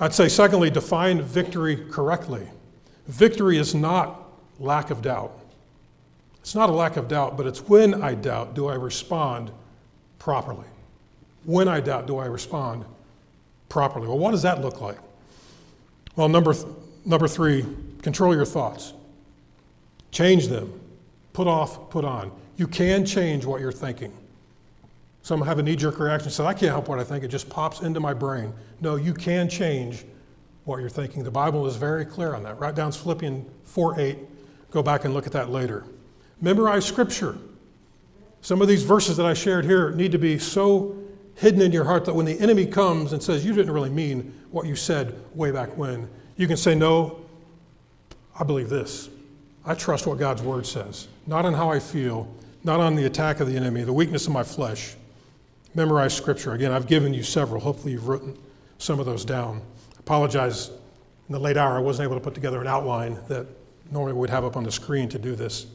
[0.00, 2.48] I'd say, secondly, define victory correctly.
[3.06, 5.32] Victory is not lack of doubt.
[6.40, 9.50] It's not a lack of doubt, but it's when I doubt, do I respond
[10.18, 10.66] properly?
[11.44, 12.84] When I doubt, do I respond
[13.68, 14.08] properly?
[14.08, 14.98] Well, what does that look like?
[16.18, 16.66] Well, number, th-
[17.04, 17.64] number three,
[18.02, 18.92] control your thoughts.
[20.10, 20.80] Change them.
[21.32, 22.32] Put off, put on.
[22.56, 24.12] You can change what you're thinking.
[25.22, 27.48] Some have a knee jerk reaction, say, I can't help what I think, it just
[27.48, 28.52] pops into my brain.
[28.80, 30.04] No, you can change
[30.64, 31.22] what you're thinking.
[31.22, 32.58] The Bible is very clear on that.
[32.58, 34.18] Write down Philippians 4 8.
[34.72, 35.84] Go back and look at that later.
[36.40, 37.38] Memorize Scripture.
[38.40, 40.96] Some of these verses that I shared here need to be so
[41.38, 44.34] hidden in your heart that when the enemy comes and says, You didn't really mean
[44.50, 47.24] what you said way back when, you can say, No,
[48.38, 49.08] I believe this.
[49.64, 52.28] I trust what God's word says, not on how I feel,
[52.64, 54.94] not on the attack of the enemy, the weakness of my flesh.
[55.74, 56.52] Memorize Scripture.
[56.52, 57.60] Again, I've given you several.
[57.60, 58.36] Hopefully, you've written
[58.78, 59.60] some of those down.
[59.98, 60.70] Apologize
[61.28, 63.46] in the late hour, I wasn't able to put together an outline that
[63.92, 65.66] normally we'd have up on the screen to do this.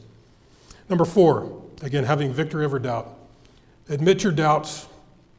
[0.88, 3.16] Number four, again, having victory over doubt.
[3.88, 4.88] Admit your doubts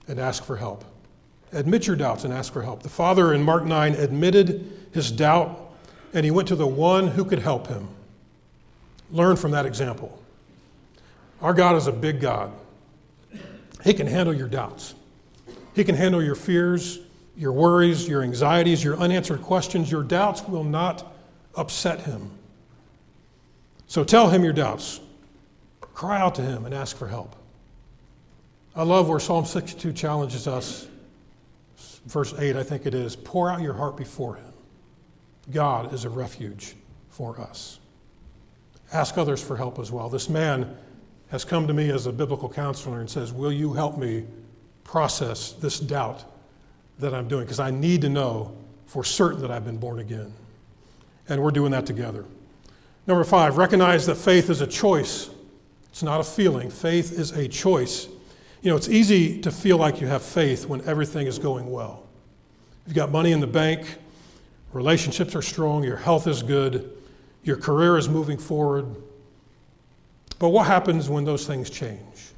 [0.07, 0.83] and ask for help.
[1.51, 2.83] Admit your doubts and ask for help.
[2.83, 5.61] The father in Mark 9 admitted his doubt
[6.13, 7.87] and he went to the one who could help him.
[9.11, 10.21] Learn from that example.
[11.41, 12.51] Our God is a big God.
[13.83, 14.95] He can handle your doubts,
[15.75, 16.99] He can handle your fears,
[17.37, 19.91] your worries, your anxieties, your unanswered questions.
[19.91, 21.13] Your doubts will not
[21.55, 22.31] upset Him.
[23.87, 25.01] So tell Him your doubts.
[25.81, 27.35] Cry out to Him and ask for help.
[28.76, 30.88] I love where Psalm 62 challenges us.
[32.07, 34.53] Verse 8, I think it is pour out your heart before Him.
[35.51, 36.76] God is a refuge
[37.09, 37.80] for us.
[38.91, 40.09] Ask others for help as well.
[40.09, 40.76] This man
[41.30, 44.26] has come to me as a biblical counselor and says, Will you help me
[44.84, 46.26] process this doubt
[46.99, 47.45] that I'm doing?
[47.45, 48.55] Because I need to know
[48.86, 50.34] for certain that I've been born again.
[51.28, 52.26] And we're doing that together.
[53.07, 55.30] Number five, recognize that faith is a choice.
[55.89, 56.69] It's not a feeling.
[56.69, 58.07] Faith is a choice.
[58.66, 62.01] You know, it's easy to feel like you have faith when everything is going well.
[62.88, 63.86] You've got money in the bank,
[64.74, 66.91] relationships are strong, your health is good,
[67.43, 68.88] your career is moving forward.
[70.39, 72.32] But what happens when those things change?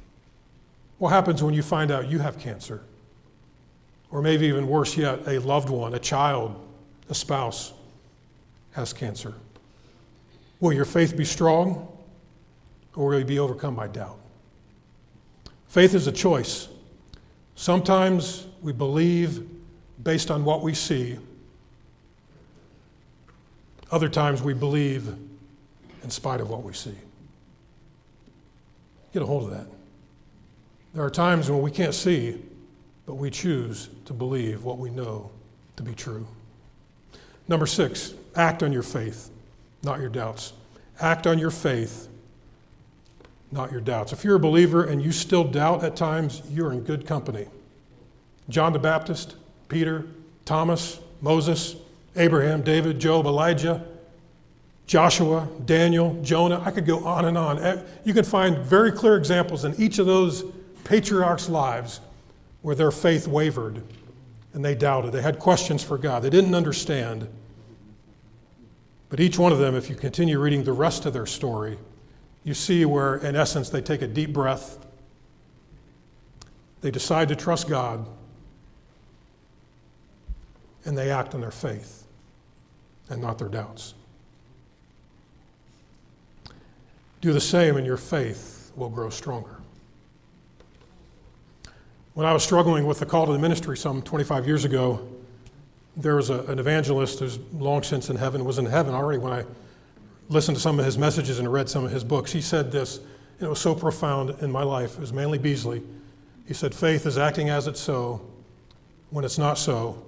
[0.98, 2.82] What happens when you find out you have cancer?
[4.10, 6.54] Or maybe even worse yet, a loved one, a child,
[7.08, 7.72] a spouse
[8.72, 9.32] has cancer.
[10.60, 11.88] Will your faith be strong
[12.94, 14.18] or will you be overcome by doubt?
[15.68, 16.68] Faith is a choice.
[17.54, 19.46] Sometimes we believe
[20.02, 21.18] based on what we see,
[23.90, 25.08] other times we believe
[26.02, 26.94] in spite of what we see.
[29.12, 29.66] Get a hold of that.
[30.94, 32.40] There are times when we can't see,
[33.06, 35.30] but we choose to believe what we know
[35.76, 36.26] to be true.
[37.46, 39.30] Number six, act on your faith,
[39.82, 40.52] not your doubts.
[41.00, 42.07] Act on your faith,
[43.50, 44.12] not your doubts.
[44.12, 47.46] If you're a believer and you still doubt at times, you're in good company.
[48.48, 49.36] John the Baptist,
[49.68, 50.06] Peter,
[50.44, 51.76] Thomas, Moses,
[52.16, 53.84] Abraham, David, Job, Elijah,
[54.86, 56.62] Joshua, Daniel, Jonah.
[56.64, 57.58] I could go on and on.
[57.58, 60.44] Eh, you can find very clear examples in each of those
[60.84, 62.00] patriarchs' lives
[62.62, 63.82] where their faith wavered
[64.54, 65.12] and they doubted.
[65.12, 67.28] They had questions for God, they didn't understand.
[69.10, 71.78] But each one of them, if you continue reading the rest of their story,
[72.48, 74.78] you see where, in essence, they take a deep breath,
[76.80, 78.06] they decide to trust God,
[80.86, 82.06] and they act on their faith
[83.10, 83.92] and not their doubts.
[87.20, 89.58] Do the same, and your faith will grow stronger.
[92.14, 95.06] When I was struggling with the call to the ministry some 25 years ago,
[95.98, 99.34] there was a, an evangelist who's long since in heaven, was in heaven already when
[99.34, 99.44] I
[100.28, 102.32] listened to some of his messages and read some of his books.
[102.32, 104.94] He said this, and it was so profound in my life.
[104.94, 105.82] It was Manley Beasley.
[106.46, 108.20] He said, Faith is acting as it's so
[109.10, 110.04] when it's not so,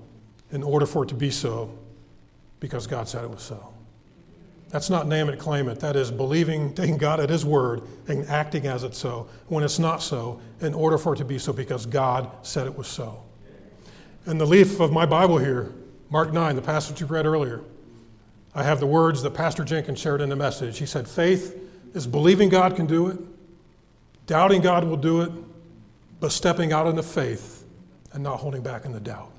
[0.52, 1.70] in order for it to be so,
[2.58, 3.72] because God said it was so.
[4.68, 5.80] That's not name it, claim it.
[5.80, 9.78] That is believing, taking God at His word and acting as it's so when it's
[9.78, 13.22] not so, in order for it to be so because God said it was so.
[14.26, 15.72] And the leaf of my Bible here,
[16.10, 17.62] Mark 9, the passage you read earlier,
[18.54, 20.78] I have the words that Pastor Jenkins shared in the message.
[20.78, 21.56] He said, Faith
[21.94, 23.18] is believing God can do it,
[24.26, 25.32] doubting God will do it,
[26.18, 27.64] but stepping out in the faith
[28.12, 29.30] and not holding back in the doubt.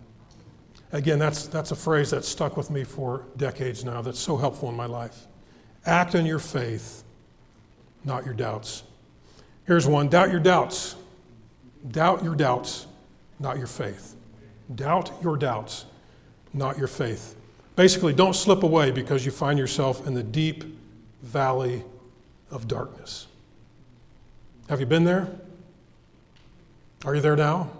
[0.93, 4.69] Again, that's, that's a phrase that's stuck with me for decades now that's so helpful
[4.69, 5.27] in my life.
[5.85, 7.03] Act on your faith,
[8.03, 8.83] not your doubts.
[9.65, 10.95] Here's one doubt your doubts.
[11.89, 12.87] Doubt your doubts,
[13.39, 14.15] not your faith.
[14.75, 15.85] Doubt your doubts,
[16.53, 17.35] not your faith.
[17.81, 20.63] Basically, don't slip away because you find yourself in the deep
[21.23, 21.83] valley
[22.51, 23.25] of darkness.
[24.69, 25.27] Have you been there?
[27.05, 27.71] Are you there now?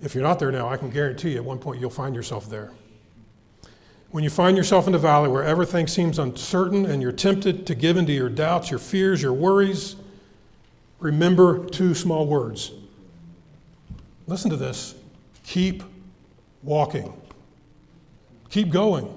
[0.00, 2.48] If you're not there now, I can guarantee you at one point you'll find yourself
[2.48, 2.72] there.
[4.12, 7.74] When you find yourself in the valley where everything seems uncertain and you're tempted to
[7.74, 9.94] give in to your doubts, your fears, your worries,
[11.00, 12.72] remember two small words.
[14.26, 14.94] Listen to this
[15.44, 15.82] keep
[16.62, 17.12] walking,
[18.52, 19.12] keep going.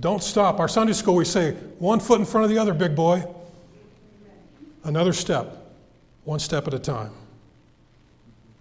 [0.00, 0.58] Don't stop.
[0.58, 3.24] Our Sunday school, we say, one foot in front of the other, big boy.
[4.84, 5.54] Another step,
[6.24, 7.12] one step at a time.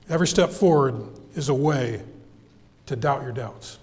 [0.09, 0.95] Every step forward
[1.35, 2.01] is a way
[2.87, 3.79] to doubt your doubts.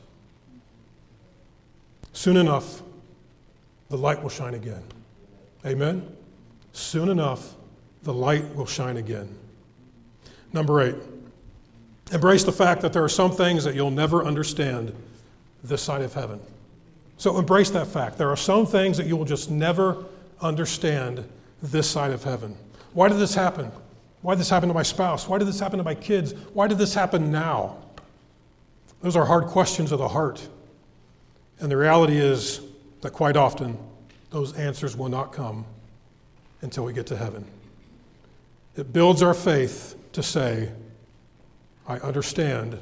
[2.13, 2.83] Soon enough,
[3.89, 4.83] the light will shine again.
[5.65, 6.07] Amen?
[6.73, 7.55] Soon enough,
[8.03, 9.35] the light will shine again.
[10.53, 10.97] Number eight,
[12.13, 14.93] embrace the fact that there are some things that you'll never understand
[15.69, 16.41] this side of heaven.
[17.17, 18.17] So embrace that fact.
[18.19, 20.05] There are some things that you will just never
[20.41, 21.29] understand
[21.63, 22.57] this side of heaven.
[22.93, 23.71] Why did this happen?
[24.23, 25.29] Why did this happen to my spouse?
[25.29, 26.33] Why did this happen to my kids?
[26.53, 27.77] Why did this happen now?
[29.03, 30.49] Those are hard questions of the heart.
[31.61, 32.61] And the reality is
[33.01, 33.79] that quite often,
[34.31, 35.65] those answers will not come
[36.63, 37.45] until we get to heaven.
[38.77, 40.71] It builds our faith to say,
[41.87, 42.79] I understand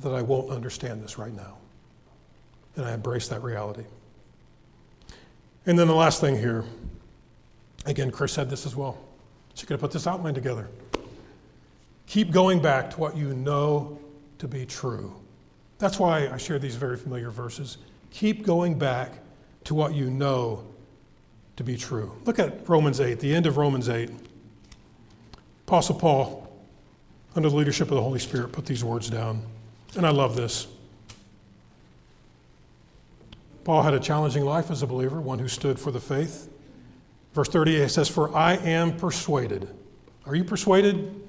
[0.00, 1.58] that I won't understand this right now.
[2.76, 3.84] And I embrace that reality.
[5.66, 6.64] And then the last thing here,
[7.86, 8.98] again, Chris said this as well.
[9.54, 10.68] She could have put this outline together.
[12.06, 13.98] Keep going back to what you know
[14.38, 15.14] to be true.
[15.78, 17.78] That's why I share these very familiar verses.
[18.10, 19.12] Keep going back
[19.64, 20.64] to what you know
[21.56, 22.12] to be true.
[22.24, 24.10] Look at Romans 8, the end of Romans 8.
[25.66, 26.54] Apostle Paul,
[27.34, 29.44] under the leadership of the Holy Spirit, put these words down.
[29.96, 30.66] And I love this.
[33.64, 36.48] Paul had a challenging life as a believer, one who stood for the faith.
[37.32, 39.68] Verse 38 says, For I am persuaded.
[40.26, 41.20] Are you persuaded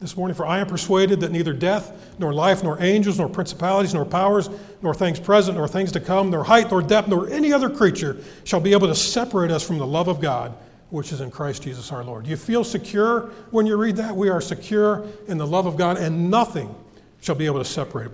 [0.00, 0.34] this morning?
[0.34, 4.50] For I am persuaded that neither death, nor life, nor angels, nor principalities, nor powers,
[4.82, 8.18] nor things present, nor things to come, nor height, nor depth, nor any other creature
[8.44, 10.54] shall be able to separate us from the love of God,
[10.90, 12.24] which is in Christ Jesus our Lord.
[12.24, 14.14] Do you feel secure when you read that?
[14.14, 16.74] We are secure in the love of God, and nothing
[17.20, 18.10] shall be able to separate.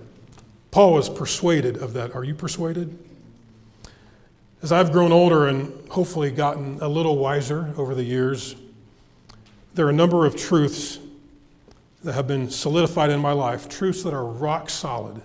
[0.71, 2.13] Paul was persuaded of that.
[2.13, 2.97] Are you persuaded?
[4.63, 8.55] As I've grown older and hopefully gotten a little wiser over the years,
[9.75, 10.97] there are a number of truths
[12.03, 15.21] that have been solidified in my life, truths that are rock solid,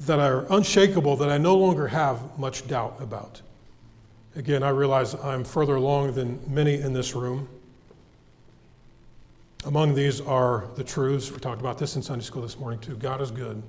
[0.00, 3.42] that are unshakable, that I no longer have much doubt about.
[4.34, 7.48] Again, I realize I'm further along than many in this room.
[9.66, 11.30] Among these are the truths.
[11.30, 12.96] We talked about this in Sunday school this morning, too.
[12.96, 13.62] God is good.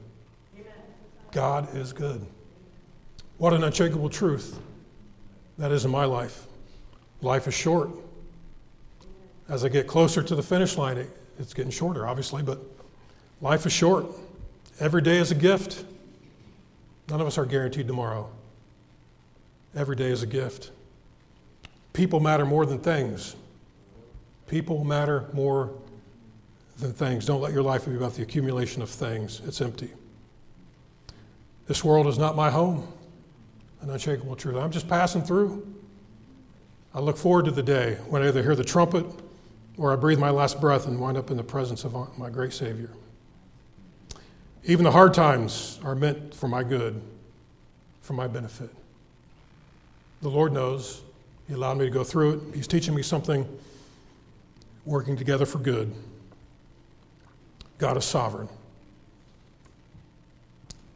[1.32, 2.26] God is good.
[3.42, 4.60] What an unshakable truth
[5.58, 6.46] that is in my life.
[7.24, 7.90] Life is short.
[9.50, 12.60] As I get closer to the finish line, it, it's getting shorter, obviously, but
[13.42, 14.06] life is short.
[14.80, 15.84] Every day is a gift.
[17.10, 18.30] None of us are guaranteed tomorrow.
[19.76, 20.70] Every day is a gift.
[21.94, 23.36] People matter more than things.
[24.50, 25.74] People matter more
[26.78, 27.26] than things.
[27.26, 29.90] Don't let your life be about the accumulation of things, it's empty.
[31.66, 32.88] This world is not my home
[33.82, 34.56] an unshakable truth.
[34.58, 35.68] I'm just passing through.
[36.94, 39.06] I look forward to the day when I either hear the trumpet
[39.78, 42.54] or I breathe my last breath and wind up in the presence of my great
[42.54, 42.90] Savior.
[44.64, 47.02] Even the hard times are meant for my good,
[48.02, 48.70] for my benefit.
[50.22, 51.02] The Lord knows.
[51.48, 52.56] He allowed me to go through it.
[52.56, 53.48] He's teaching me something,
[54.86, 55.92] working together for good.
[57.80, 58.48] God is sovereign.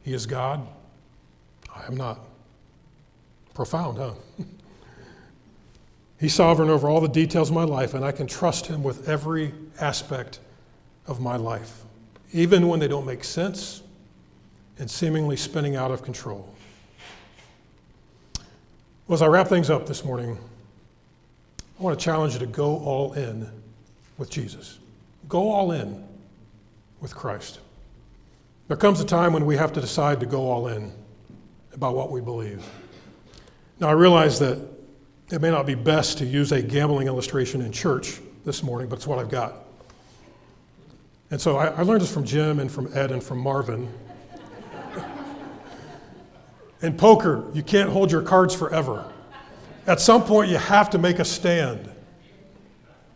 [0.03, 0.67] He is God.
[1.75, 2.19] I am not.
[3.55, 4.13] Profound, huh?
[6.19, 9.09] He's sovereign over all the details of my life, and I can trust Him with
[9.09, 10.39] every aspect
[11.07, 11.83] of my life.
[12.31, 13.81] Even when they don't make sense,
[14.77, 16.53] and seemingly spinning out of control.
[19.07, 20.37] Well, as I wrap things up this morning,
[21.79, 23.49] I want to challenge you to go all in
[24.17, 24.79] with Jesus.
[25.29, 26.03] Go all in
[27.01, 27.59] with Christ.
[28.67, 30.91] There comes a time when we have to decide to go all in
[31.73, 32.65] about what we believe.
[33.79, 34.57] Now, I realize that
[35.31, 38.97] it may not be best to use a gambling illustration in church this morning, but
[38.97, 39.55] it's what I've got.
[41.31, 43.91] And so I, I learned this from Jim and from Ed and from Marvin.
[46.81, 49.11] in poker, you can't hold your cards forever.
[49.87, 51.89] At some point, you have to make a stand,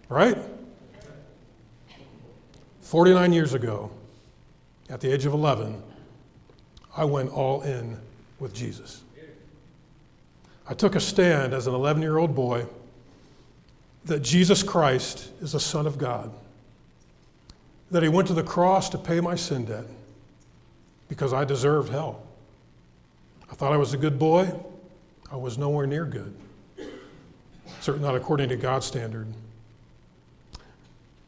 [0.09, 0.37] right?
[2.81, 3.91] 49 years ago,
[4.89, 5.81] at the age of 11,
[6.97, 7.97] I went all in
[8.39, 9.03] with Jesus.
[10.69, 12.67] I took a stand as an 11 year old boy
[14.05, 16.31] that Jesus Christ is the Son of God,
[17.89, 19.85] that He went to the cross to pay my sin debt
[21.09, 22.21] because I deserved hell.
[23.51, 24.53] I thought I was a good boy,
[25.31, 26.35] I was nowhere near good,
[27.81, 29.27] certainly not according to God's standard.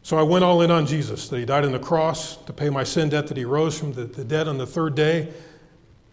[0.03, 2.69] So I went all in on Jesus, that he died on the cross to pay
[2.69, 5.31] my sin debt, that he rose from the, the dead on the third day,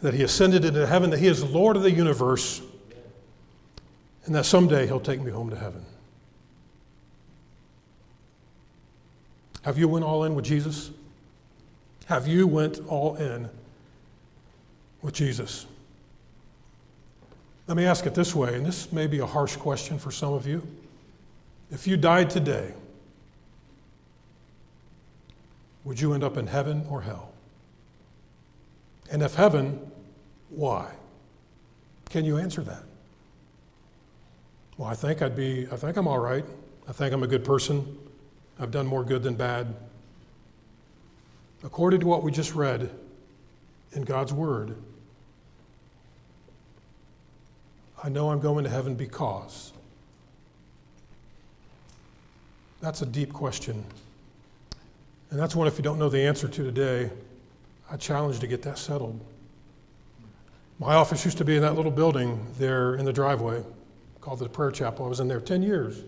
[0.00, 2.62] that he ascended into heaven, that he is Lord of the universe,
[4.28, 5.82] and that someday he'll take me home to heaven.
[9.62, 10.90] Have you went all in with Jesus?
[12.06, 13.48] Have you went all in
[15.00, 15.64] with Jesus?
[17.66, 20.34] Let me ask it this way, and this may be a harsh question for some
[20.34, 20.62] of you.
[21.70, 22.74] If you died today,
[25.84, 27.32] would you end up in heaven or hell?
[29.10, 29.90] And if heaven,
[30.50, 30.92] why?
[32.10, 32.82] Can you answer that?
[34.78, 36.44] Well, I think I'd be, I think I'm all right.
[36.88, 37.98] I think I'm a good person.
[38.60, 39.74] I've done more good than bad.
[41.64, 42.88] According to what we just read
[43.92, 44.76] in God's Word,
[48.02, 49.72] I know I'm going to heaven because.
[52.80, 53.84] That's a deep question.
[55.30, 57.10] And that's one, if you don't know the answer to today,
[57.90, 59.18] I challenge you to get that settled.
[60.78, 63.64] My office used to be in that little building there in the driveway
[64.28, 65.06] called the Prayer Chapel.
[65.06, 66.02] I was in there 10 years.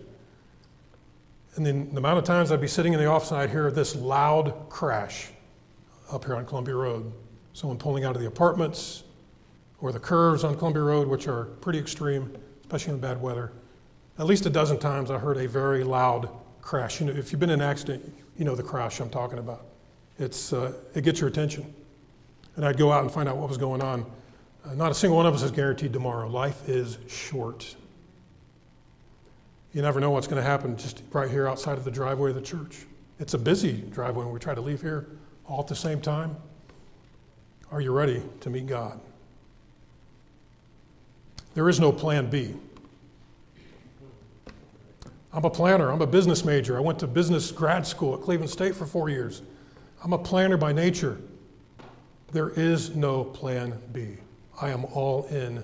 [1.55, 3.71] And then the amount of times I'd be sitting in the office and I'd hear
[3.71, 5.29] this loud crash
[6.11, 7.11] up here on Columbia Road.
[7.53, 9.05] Someone pulling out of the apartments
[9.79, 13.53] or the curves on Columbia Road, which are pretty extreme, especially in bad weather.
[14.19, 16.29] At least a dozen times I heard a very loud
[16.61, 16.99] crash.
[16.99, 19.65] You know, if you've been in an accident, you know the crash I'm talking about.
[20.19, 21.73] It's, uh, it gets your attention.
[22.55, 24.05] And I'd go out and find out what was going on.
[24.63, 26.29] Uh, not a single one of us is guaranteed tomorrow.
[26.29, 27.75] Life is short.
[29.73, 32.35] You never know what's going to happen just right here outside of the driveway of
[32.35, 32.85] the church.
[33.19, 35.07] It's a busy driveway when we try to leave here
[35.45, 36.35] all at the same time.
[37.71, 38.99] Are you ready to meet God?
[41.53, 42.53] There is no plan B.
[45.33, 45.89] I'm a planner.
[45.89, 46.75] I'm a business major.
[46.75, 49.41] I went to business grad school at Cleveland State for four years.
[50.03, 51.17] I'm a planner by nature.
[52.31, 54.17] There is no plan B.
[54.61, 55.63] I am all in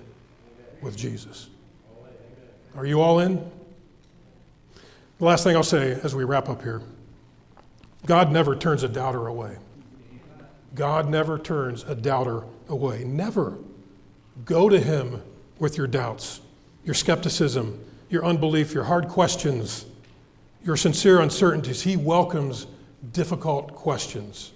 [0.80, 1.48] with Jesus.
[2.74, 3.50] Are you all in?
[5.18, 6.82] The last thing I'll say as we wrap up here
[8.06, 9.56] God never turns a doubter away.
[10.74, 13.02] God never turns a doubter away.
[13.04, 13.58] Never.
[14.44, 15.22] Go to Him
[15.58, 16.40] with your doubts,
[16.84, 19.86] your skepticism, your unbelief, your hard questions,
[20.64, 21.82] your sincere uncertainties.
[21.82, 22.66] He welcomes
[23.12, 24.52] difficult questions,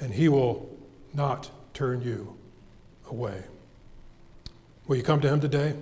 [0.00, 0.68] and He will
[1.12, 2.34] not turn you
[3.10, 3.42] away.
[4.86, 5.74] Will you come to Him today?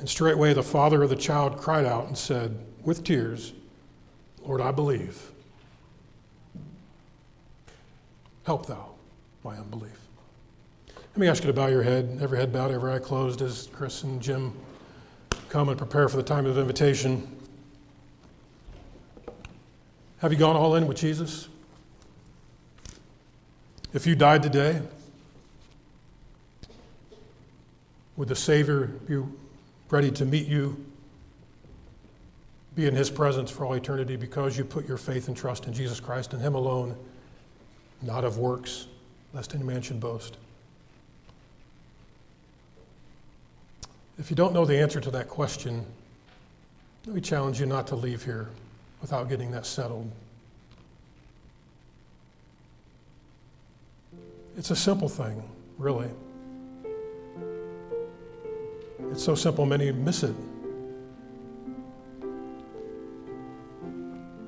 [0.00, 3.52] And straightway the father of the child cried out and said, with tears,
[4.42, 5.30] Lord, I believe.
[8.44, 8.92] Help thou
[9.44, 9.98] my unbelief.
[10.88, 13.68] Let me ask you to bow your head, every head bowed, every eye closed, as
[13.74, 14.54] Chris and Jim
[15.50, 17.36] come and prepare for the time of invitation.
[20.20, 21.46] Have you gone all in with Jesus?
[23.92, 24.80] If you died today,
[28.16, 29.22] would the Savior be
[29.90, 30.84] ready to meet you,
[32.74, 35.72] be in His presence for all eternity because you put your faith and trust in
[35.72, 36.96] Jesus Christ and Him alone,
[38.02, 38.86] not of works,
[39.34, 40.36] lest any man should boast?
[44.18, 45.84] If you don't know the answer to that question,
[47.06, 48.48] let me challenge you not to leave here
[49.00, 50.10] without getting that settled.
[54.58, 55.42] It's a simple thing,
[55.78, 56.10] really.
[59.10, 60.34] It's so simple, many miss it.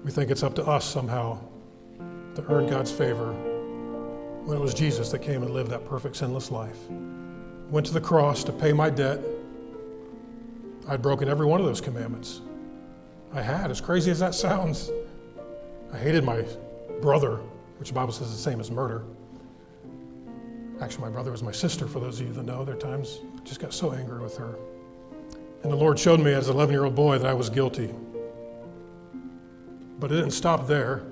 [0.05, 1.39] We think it's up to us somehow
[2.35, 3.35] to earn God's favor.
[4.45, 6.79] when it was Jesus that came and lived that perfect, sinless life.
[7.71, 9.21] Went to the cross to pay my debt.
[10.89, 12.41] I'd broken every one of those commandments.
[13.33, 14.91] I had, as crazy as that sounds.
[15.93, 16.45] I hated my
[17.01, 17.37] brother,
[17.79, 19.05] which the Bible says is the same as murder.
[20.81, 22.65] Actually, my brother was my sister, for those of you that know.
[22.65, 24.57] There are times just got so angry with her.
[25.63, 27.95] And the Lord showed me as an 11 year old boy that I was guilty.
[29.99, 31.05] But it didn't stop there.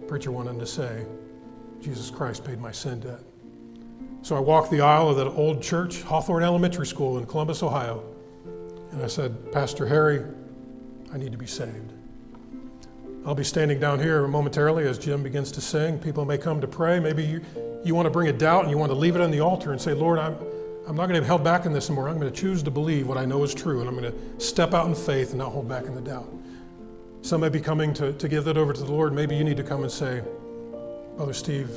[0.00, 1.04] The preacher wanted to say,
[1.80, 3.20] Jesus Christ paid my sin debt.
[4.22, 8.04] So I walked the aisle of that old church, Hawthorne Elementary School in Columbus, Ohio,
[8.92, 10.22] and I said, Pastor Harry,
[11.12, 11.92] I need to be saved.
[13.24, 15.98] I'll be standing down here momentarily as Jim begins to sing.
[15.98, 17.00] People may come to pray.
[17.00, 17.42] Maybe you,
[17.84, 19.72] you want to bring a doubt and you want to leave it on the altar
[19.72, 20.36] and say, Lord, I'm,
[20.90, 22.08] I'm not going to be held back in this anymore.
[22.08, 24.44] I'm going to choose to believe what I know is true, and I'm going to
[24.44, 26.28] step out in faith and not hold back in the doubt.
[27.22, 29.12] Some may be coming to, to give that over to the Lord.
[29.12, 30.20] Maybe you need to come and say,
[31.16, 31.70] Brother Steve,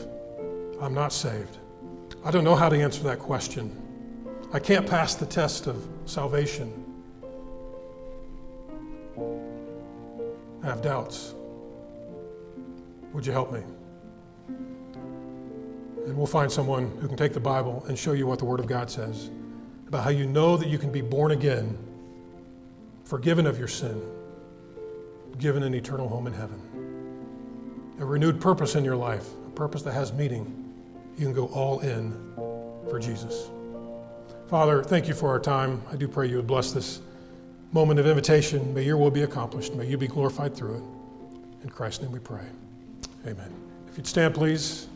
[0.82, 1.60] I'm not saved.
[2.26, 3.80] I don't know how to answer that question.
[4.52, 6.74] I can't pass the test of salvation.
[10.64, 11.36] I have doubts.
[13.14, 13.62] Would you help me?
[16.06, 18.60] And we'll find someone who can take the Bible and show you what the Word
[18.60, 19.30] of God says
[19.88, 21.78] about how you know that you can be born again,
[23.06, 24.02] forgiven of your sin,
[25.38, 26.60] given an eternal home in heaven,
[28.00, 30.74] a renewed purpose in your life, a purpose that has meaning.
[31.18, 32.12] You can go all in
[32.90, 33.50] for Jesus.
[34.48, 35.82] Father, thank you for our time.
[35.92, 37.02] I do pray you would bless this
[37.72, 38.74] moment of invitation.
[38.74, 39.74] May your will be accomplished.
[39.74, 40.84] May you be glorified through it.
[41.64, 42.46] In Christ's name we pray.
[43.26, 43.52] Amen.
[43.88, 44.88] If you'd stand, please.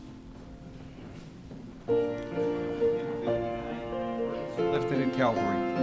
[4.58, 5.78] Lifted at Calvary.